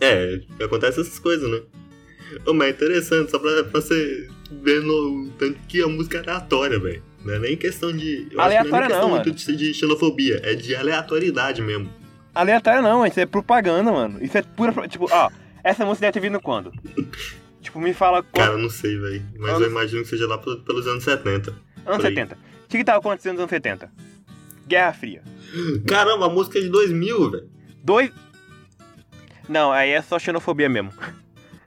É, 0.00 0.40
acontece 0.60 1.00
essas 1.00 1.20
coisas, 1.20 1.48
né? 1.48 1.60
Ô, 2.46 2.52
mas 2.54 2.68
é 2.68 2.70
interessante, 2.70 3.30
só 3.30 3.38
pra, 3.38 3.64
pra 3.64 3.80
você 3.80 4.28
ver 4.50 4.80
no 4.82 5.30
tanto 5.38 5.58
que 5.68 5.82
a 5.82 5.88
música 5.88 6.18
é 6.18 6.20
aleatória, 6.20 6.78
velho. 6.78 7.02
Não 7.24 7.34
é 7.34 7.38
nem 7.38 7.56
questão 7.56 7.90
de. 7.92 8.06
Eu 8.06 8.16
acho 8.18 8.28
que 8.28 8.34
não 8.34 8.40
é 8.40 8.44
Aleatória 8.44 8.80
nem 8.80 8.88
questão 8.88 9.00
não, 9.08 9.10
muito 9.10 9.30
de, 9.30 9.56
de 9.56 9.74
xenofobia, 9.74 10.40
é 10.42 10.54
de 10.54 10.74
aleatoriedade 10.76 11.62
mesmo. 11.62 11.90
Aleatório 12.34 12.82
não, 12.82 13.06
isso 13.06 13.18
é 13.20 13.24
propaganda, 13.26 13.90
mano. 13.90 14.22
Isso 14.22 14.36
é 14.36 14.42
pura. 14.42 14.88
Tipo, 14.88 15.08
ó, 15.10 15.30
essa 15.62 15.84
música 15.86 16.06
deve 16.06 16.12
ter 16.12 16.20
vindo 16.28 16.40
quando? 16.40 16.72
Tipo, 17.64 17.80
me 17.80 17.94
fala 17.94 18.22
quando. 18.22 18.34
Cara, 18.34 18.52
eu 18.52 18.58
não 18.58 18.68
sei, 18.68 18.98
velho. 18.98 19.22
Mas 19.38 19.52
Anos- 19.52 19.62
eu 19.62 19.70
imagino 19.70 20.02
que 20.02 20.08
seja 20.10 20.26
lá 20.28 20.36
pel- 20.36 20.60
pelos 20.60 20.86
anos 20.86 21.02
70. 21.02 21.50
anos 21.86 21.96
por 21.96 22.06
aí. 22.06 22.14
70. 22.14 22.34
O 22.34 22.68
que, 22.68 22.76
que 22.76 22.84
tava 22.84 22.98
acontecendo 22.98 23.32
nos 23.36 23.40
anos 23.40 23.50
70? 23.50 23.90
Guerra 24.68 24.92
Fria. 24.92 25.22
Caramba, 25.88 26.26
a 26.26 26.28
música 26.28 26.58
é 26.58 26.60
de 26.62 26.68
2000, 26.68 27.30
velho. 27.30 27.48
Dois. 27.82 28.10
Não, 29.48 29.72
aí 29.72 29.90
é 29.92 30.02
só 30.02 30.18
xenofobia 30.18 30.68
mesmo. 30.68 30.92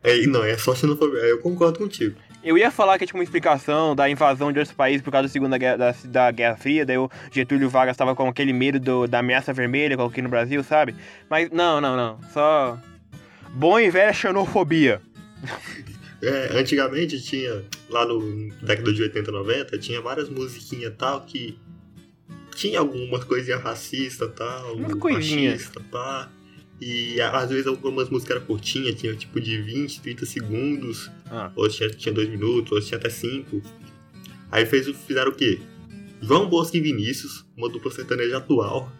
É, 0.03 0.25
não, 0.27 0.43
é 0.43 0.57
só 0.57 0.73
xenofobia. 0.75 1.19
Eu 1.21 1.39
concordo 1.39 1.79
contigo. 1.79 2.15
Eu 2.43 2.57
ia 2.57 2.71
falar 2.71 2.97
que 2.97 3.03
é 3.03 3.07
tipo 3.07 3.17
uma 3.17 3.23
explicação 3.23 3.93
da 3.95 4.09
invasão 4.09 4.51
de 4.53 4.59
outros 4.59 4.75
países 4.75 5.01
por 5.01 5.11
causa 5.11 5.27
da 5.27 5.31
Segunda 5.31 5.57
Guerra, 5.57 5.75
da, 5.77 5.95
da 6.05 6.31
Guerra 6.31 6.55
Fria, 6.55 6.85
daí 6.85 6.97
o 6.97 7.09
Getúlio 7.31 7.69
Vargas 7.69 7.97
tava 7.97 8.15
com 8.15 8.27
aquele 8.29 8.53
medo 8.53 8.79
do- 8.79 9.07
da 9.07 9.19
ameaça 9.19 9.51
vermelha, 9.51 9.97
coloquei 9.97 10.23
no 10.23 10.29
Brasil, 10.29 10.63
sabe? 10.63 10.95
Mas 11.29 11.49
não, 11.51 11.81
não, 11.81 11.97
não. 11.97 12.19
Só. 12.31 12.77
Bom 13.49 13.79
e 13.79 13.89
velha 13.89 14.13
xenofobia. 14.13 15.01
É, 16.21 16.57
antigamente 16.57 17.21
tinha, 17.21 17.63
lá 17.89 18.05
no 18.05 18.49
década 18.61 18.91
de 18.93 19.01
80, 19.03 19.31
90, 19.31 19.77
tinha 19.77 20.01
várias 20.01 20.29
musiquinhas 20.29 20.93
tal 20.97 21.21
que 21.21 21.57
tinha 22.55 22.79
algumas 22.79 23.23
coisinhas 23.23 23.61
racistas 23.61 24.31
tal, 24.35 24.73
Umas 24.75 24.93
coisinhas. 24.95 25.53
machista, 25.53 25.79
pá. 25.91 26.29
E 26.79 27.19
às 27.21 27.49
vezes 27.49 27.65
algumas 27.65 28.09
músicas 28.09 28.37
eram 28.37 28.45
curtinhas, 28.45 28.95
tinha 28.95 29.15
tipo 29.15 29.39
de 29.41 29.59
20, 29.61 29.99
30 30.01 30.25
segundos, 30.25 31.09
Ah. 31.29 31.51
outras 31.55 31.75
tinha, 31.75 31.89
tinha 31.89 32.13
2 32.13 32.29
minutos, 32.29 32.71
outras 32.71 32.87
tinha 32.87 32.99
até 32.99 33.09
5. 33.09 33.61
Aí 34.51 34.65
fez, 34.65 34.87
o- 34.87 34.93
fizeram 34.93 35.31
o 35.31 35.35
quê? 35.35 35.59
João 36.21 36.47
Bosco 36.47 36.77
e 36.77 36.79
Vinícius, 36.81 37.45
uma 37.57 37.67
dupla 37.69 37.91
sertaneja 37.91 38.37
atual, 38.37 38.91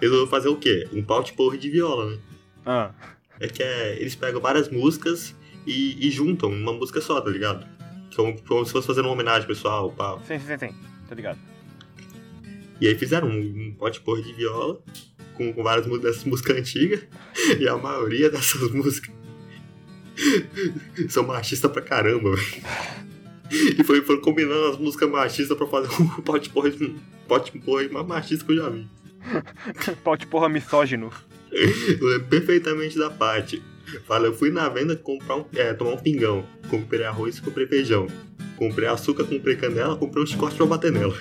resolveu 0.00 0.26
fazer 0.28 0.48
o 0.48 0.56
quê? 0.56 0.88
Um 0.92 1.02
pau 1.02 1.22
de 1.22 1.32
porra 1.32 1.58
de 1.58 1.68
viola, 1.70 2.10
né? 2.12 2.18
Ah. 2.64 2.94
É 3.40 3.48
que 3.48 3.62
é, 3.62 4.00
eles 4.00 4.14
pegam 4.14 4.40
várias 4.40 4.68
músicas 4.70 5.34
e, 5.66 6.06
e 6.06 6.10
juntam 6.12 6.50
numa 6.50 6.72
música 6.72 7.00
só, 7.00 7.20
tá 7.20 7.30
ligado? 7.30 7.66
Como, 8.14 8.40
como 8.42 8.64
se 8.64 8.70
fosse 8.72 8.86
fazendo 8.86 9.06
uma 9.06 9.12
homenagem 9.14 9.46
pessoal, 9.48 9.90
pá. 9.90 10.18
Sim, 10.26 10.38
sim, 10.38 10.46
sim, 10.46 10.58
sim. 10.68 10.74
Tá 11.08 11.14
ligado? 11.16 11.38
E 12.80 12.86
aí 12.86 12.94
fizeram 12.96 13.28
um, 13.28 13.38
um 13.40 13.74
pote 13.76 14.00
porra 14.00 14.22
de 14.22 14.32
viola 14.32 14.80
com, 15.34 15.52
com 15.52 15.62
várias 15.62 15.86
dessas 16.00 16.24
músicas 16.24 16.56
antigas. 16.58 17.00
E 17.58 17.68
a 17.68 17.76
maioria 17.76 18.30
dessas 18.30 18.70
músicas 18.70 19.12
são 21.08 21.24
machistas 21.26 21.70
pra 21.70 21.82
caramba, 21.82 22.34
velho. 22.34 22.62
E 23.78 23.84
foi, 23.84 24.00
foram 24.02 24.20
combinando 24.20 24.66
as 24.68 24.78
músicas 24.78 25.10
machistas 25.10 25.56
pra 25.56 25.66
fazer 25.66 25.88
um 26.00 26.08
pote 26.22 26.50
porra, 26.50 26.70
pote 27.28 27.52
porra 27.58 27.88
mais 27.90 28.06
machista 28.06 28.44
que 28.44 28.52
eu 28.52 28.56
já 28.56 28.68
vi. 28.68 28.88
De 30.18 30.26
porra 30.26 30.48
misógino. 30.48 31.10
Eu 31.50 32.08
lembro 32.08 32.26
perfeitamente 32.28 32.98
da 32.98 33.10
parte. 33.10 33.62
Fala, 34.06 34.26
eu 34.26 34.34
fui 34.34 34.50
na 34.50 34.68
venda 34.68 34.96
comprar 34.96 35.36
um, 35.36 35.44
é, 35.54 35.72
tomar 35.72 35.92
um 35.92 35.98
pingão. 35.98 36.44
Comprei 36.68 37.04
arroz 37.04 37.38
e 37.38 37.42
comprei 37.42 37.66
feijão. 37.66 38.06
Comprei 38.56 38.88
açúcar, 38.88 39.24
comprei 39.24 39.56
canela, 39.56 39.96
comprei 39.96 40.22
um 40.22 40.26
chicote 40.26 40.56
pra 40.56 40.66
bater 40.66 40.92
nela. 40.92 41.14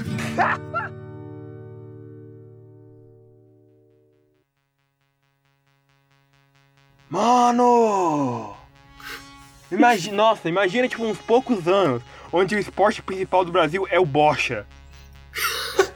Mano! 7.13 8.56
Imagina, 9.71 10.17
nossa, 10.17 10.49
imagina 10.49 10.88
tipo 10.88 11.06
uns 11.06 11.19
poucos 11.19 11.67
anos 11.67 12.02
onde 12.32 12.56
o 12.56 12.60
esporte 12.60 13.04
principal 13.04 13.45
do 13.45 13.52
Brasil 13.52 13.88
é 13.91 13.99
o 13.99 14.06
bocha. 14.06 14.65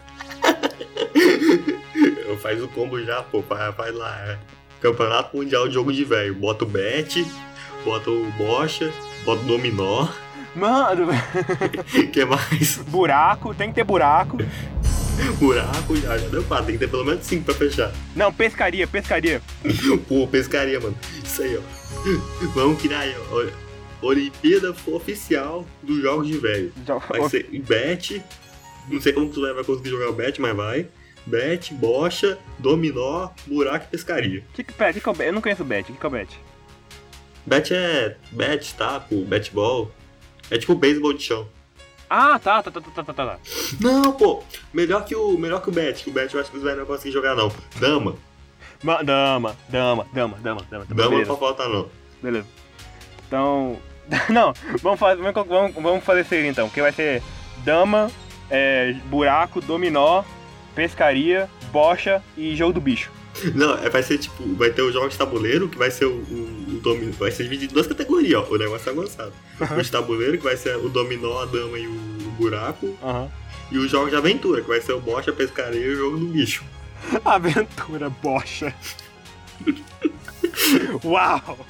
Eu 2.24 2.38
faz 2.38 2.62
o 2.62 2.68
combo 2.68 3.04
já, 3.04 3.24
pô, 3.24 3.42
faz, 3.42 3.76
faz 3.76 3.96
lá. 3.96 4.16
É. 4.28 4.38
Campeonato 4.80 5.36
Mundial 5.36 5.68
de 5.68 5.74
Jogo 5.74 5.92
de 5.92 6.04
Velho. 6.04 6.36
Bota 6.36 6.66
o 6.66 6.68
bet, 6.68 7.26
bota 7.84 8.12
o 8.12 8.32
bocha, 8.34 8.94
bota 9.26 9.42
o 9.42 9.46
dominó. 9.46 10.08
Mano, 10.56 11.08
que 12.14 12.26
mais? 12.26 12.78
buraco, 12.78 13.56
tem 13.56 13.70
que 13.70 13.76
ter 13.76 13.84
buraco. 13.84 14.38
Buraco, 15.40 15.96
já, 15.96 16.18
já 16.18 16.28
deu 16.28 16.44
quatro. 16.44 16.66
Tem 16.68 16.76
que 16.76 16.80
ter 16.80 16.90
pelo 16.90 17.06
menos 17.06 17.26
cinco 17.26 17.46
pra 17.46 17.56
fechar. 17.56 17.92
Não, 18.16 18.32
pescaria, 18.32 18.88
pescaria. 18.88 19.42
Pô, 20.08 20.28
pescaria, 20.28 20.80
mano. 20.80 20.98
Isso 21.24 21.42
aí, 21.42 21.58
ó. 21.58 21.62
Vamos 22.54 22.82
criar 22.82 23.00
aí, 23.00 23.16
ó. 23.32 23.48
Olimpíada 24.06 24.76
Oficial 24.86 25.66
dos 25.82 26.02
Jogos 26.02 26.28
de 26.28 26.38
Velho. 26.38 26.72
Vai 27.10 27.30
ser 27.30 27.48
bet. 27.62 28.22
Não 28.90 29.02
sei 29.02 29.12
como 29.12 29.30
tu 29.30 29.42
vai 29.42 29.64
conseguir 29.64 29.90
jogar 29.90 30.10
o 30.10 30.14
bet, 30.14 30.40
mas 30.40 30.56
vai. 30.56 30.88
Bet, 31.26 31.74
bocha, 31.74 32.38
dominó, 32.58 33.30
buraco 33.46 33.86
e 33.86 33.90
pescaria. 33.90 34.46
Que 34.54 34.64
que, 34.64 34.72
pera, 34.72 34.94
que 34.94 35.02
que 35.02 35.10
é 35.10 35.12
o 35.12 35.16
bet? 35.16 35.28
Eu 35.28 35.34
não 35.34 35.42
conheço 35.42 35.62
o 35.62 35.66
bet, 35.66 35.90
o 35.90 35.94
que 35.94 36.00
que 36.00 36.06
é 36.06 36.08
o 36.08 36.12
bet? 36.12 36.40
Bet 37.46 37.74
é 37.74 38.16
bet, 38.32 38.74
taco, 38.76 39.26
betball. 39.26 39.92
É 40.50 40.58
tipo 40.58 40.76
beisebol 40.76 41.12
de 41.12 41.24
chão. 41.24 41.50
Ah, 42.10 42.40
tá, 42.40 42.64
tá, 42.64 42.72
tá, 42.72 42.82
tá, 42.82 43.04
tá, 43.04 43.14
tá, 43.14 43.14
tá. 43.14 43.38
Não, 43.82 44.12
pô. 44.14 44.42
Melhor 44.74 45.04
que 45.06 45.16
o, 45.16 45.38
melhor 45.38 45.62
que 45.62 45.70
o 45.70 45.72
bet. 45.72 46.04
Que 46.04 46.10
o 46.10 46.14
bet 46.14 46.34
eu 46.34 46.40
acho 46.40 46.50
que 46.50 46.58
os 46.58 46.64
velhos 46.64 46.80
não 46.80 46.86
vão 46.86 46.96
conseguir 46.96 47.14
jogar, 47.14 47.36
não. 47.36 47.52
Dama. 47.80 48.16
Ma- 48.84 49.02
Dama, 49.02 49.56
dama, 49.70 50.06
dama, 50.14 50.38
dama, 50.42 50.62
dama. 50.70 50.86
Dama 50.86 50.86
não 50.90 51.10
beleza, 51.10 51.28
pode 51.36 51.40
faltar, 51.40 51.68
não. 51.70 51.88
beleza. 52.22 52.46
Então, 53.28 53.78
não, 54.30 54.54
vamos 54.82 55.00
fazer, 55.00 55.22
vamos, 55.22 55.74
vamos, 55.76 56.04
fazer 56.04 56.22
isso 56.22 56.34
aí 56.34 56.48
então, 56.48 56.70
que 56.70 56.80
vai 56.82 56.92
ser 56.94 57.22
dama, 57.66 58.10
é, 58.50 58.94
buraco, 59.08 59.60
dominó, 59.60 60.24
pescaria, 60.76 61.50
bocha 61.72 62.24
e 62.38 62.56
jogo 62.56 62.74
do 62.74 62.80
bicho. 62.80 63.12
Não, 63.54 63.74
é, 63.80 63.90
vai 63.90 64.02
ser 64.04 64.18
tipo, 64.18 64.44
vai 64.56 64.70
ter 64.70 64.82
os 64.84 64.94
jogos 64.94 65.12
de 65.12 65.18
tabuleiro, 65.18 65.68
que 65.68 65.78
vai 65.78 65.92
ser 65.92 66.06
o, 66.06 66.12
o, 66.14 66.14
o 66.14 66.57
dominó. 66.94 67.12
Vai 67.18 67.32
ser 67.32 67.44
dividido 67.44 67.72
em 67.72 67.74
duas 67.74 67.88
categorias, 67.88 68.42
ó. 68.42 68.54
O 68.54 68.58
negócio 68.58 68.90
é 68.90 68.94
avançado. 68.94 69.34
o 69.60 69.82
de 69.82 69.92
tabuleiro, 69.92 70.38
que 70.38 70.44
vai 70.44 70.58
ser 70.58 70.76
o 70.78 70.90
dominó, 70.90 71.42
a 71.42 71.46
dama 71.46 71.78
e 71.78 71.88
o 71.88 71.92
buraco. 72.38 72.98
Aham. 73.04 73.30
E 73.72 73.78
os 73.78 73.92
jogos 73.92 74.12
de 74.12 74.16
aventura, 74.16 74.62
que 74.62 74.68
vai 74.68 74.80
ser 74.80 74.94
o 74.94 75.02
bocha, 75.02 75.32
a 75.32 75.34
pescaria 75.34 75.86
e 75.86 75.90
o 75.90 75.96
jogo 75.96 76.18
do 76.18 76.28
bicho. 76.28 76.64
Aventura 77.26 78.10
bocha. 78.10 78.74
Uau! 81.04 81.66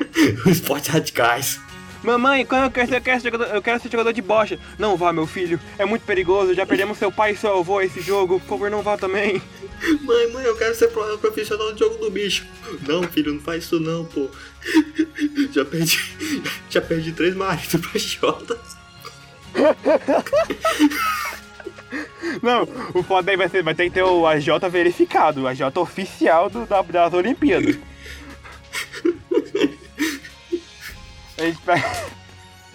Os 0.46 0.52
esportes 0.52 0.88
radicais. 0.88 1.60
Mamãe, 2.02 2.46
quando 2.46 2.64
eu 2.64 2.70
quero, 2.70 2.88
ser, 2.88 2.96
eu, 2.96 3.00
quero 3.02 3.20
ser 3.20 3.30
jogador, 3.30 3.54
eu 3.54 3.62
quero 3.62 3.80
ser 3.80 3.90
jogador 3.90 4.12
de 4.12 4.22
bocha. 4.22 4.58
Não 4.78 4.96
vá, 4.96 5.12
meu 5.12 5.26
filho. 5.26 5.60
É 5.78 5.84
muito 5.84 6.02
perigoso. 6.06 6.54
Já 6.54 6.64
perdemos 6.64 6.96
seu 6.98 7.12
pai 7.12 7.32
e 7.32 7.36
seu 7.36 7.58
avô 7.58 7.80
esse 7.80 8.00
jogo. 8.00 8.40
Por 8.40 8.48
favor, 8.48 8.70
não 8.70 8.80
vá 8.82 8.96
também. 8.96 9.42
Mãe, 10.02 10.32
mãe, 10.32 10.44
eu 10.44 10.56
quero 10.56 10.74
ser 10.74 10.88
pro- 10.88 11.18
profissional 11.18 11.72
de 11.72 11.80
jogo 11.80 11.96
do 11.96 12.10
bicho. 12.10 12.46
Não, 12.88 13.02
filho, 13.04 13.34
não 13.34 13.40
faz 13.40 13.64
isso 13.64 13.78
não, 13.80 14.04
pô. 14.06 14.28
Já 15.52 15.64
perdi. 15.64 15.98
Já 16.70 16.80
perdi 16.80 17.12
três 17.12 17.34
maridos 17.34 17.80
pra 17.80 17.98
Jota. 18.00 18.58
Não, 22.42 22.66
o 22.94 23.02
foda 23.02 23.30
aí 23.30 23.36
vai, 23.36 23.48
ser, 23.48 23.62
vai 23.62 23.74
ter 23.74 23.84
que 23.84 23.90
ter 23.90 24.02
o 24.04 24.26
AJ 24.26 24.48
verificado. 24.70 25.42
O 25.42 25.46
AJ 25.48 25.62
oficial 25.76 26.48
do, 26.48 26.64
da, 26.64 26.80
das 26.82 27.12
Olimpíadas. 27.12 27.76
A 31.40 31.44
gente 31.44 31.58
pega. 31.62 31.90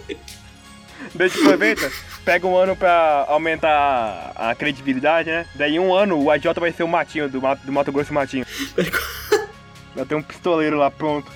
Deixa 1.14 1.38
aproveita, 1.38 1.92
pega 2.24 2.46
um 2.46 2.56
ano 2.56 2.74
pra 2.74 3.24
aumentar 3.28 4.32
a, 4.34 4.50
a 4.50 4.54
credibilidade, 4.54 5.30
né? 5.30 5.46
Daí 5.54 5.78
um 5.78 5.94
ano 5.94 6.18
o 6.20 6.30
AJ 6.30 6.46
vai 6.58 6.72
ser 6.72 6.82
o 6.82 6.88
Matinho, 6.88 7.28
do, 7.28 7.40
Mato- 7.40 7.64
do 7.64 7.72
Mato 7.72 7.92
Grosso 7.92 8.12
Matinho. 8.12 8.44
Vai 9.94 10.04
ter 10.04 10.14
um 10.14 10.22
pistoleiro 10.22 10.76
lá 10.76 10.90
pronto. 10.90 11.30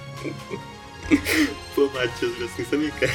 Pô, 1.75 1.89
Matias, 1.95 2.43
assim 2.43 2.63
você 2.63 2.77
me 2.77 2.91
quebra. 2.93 3.15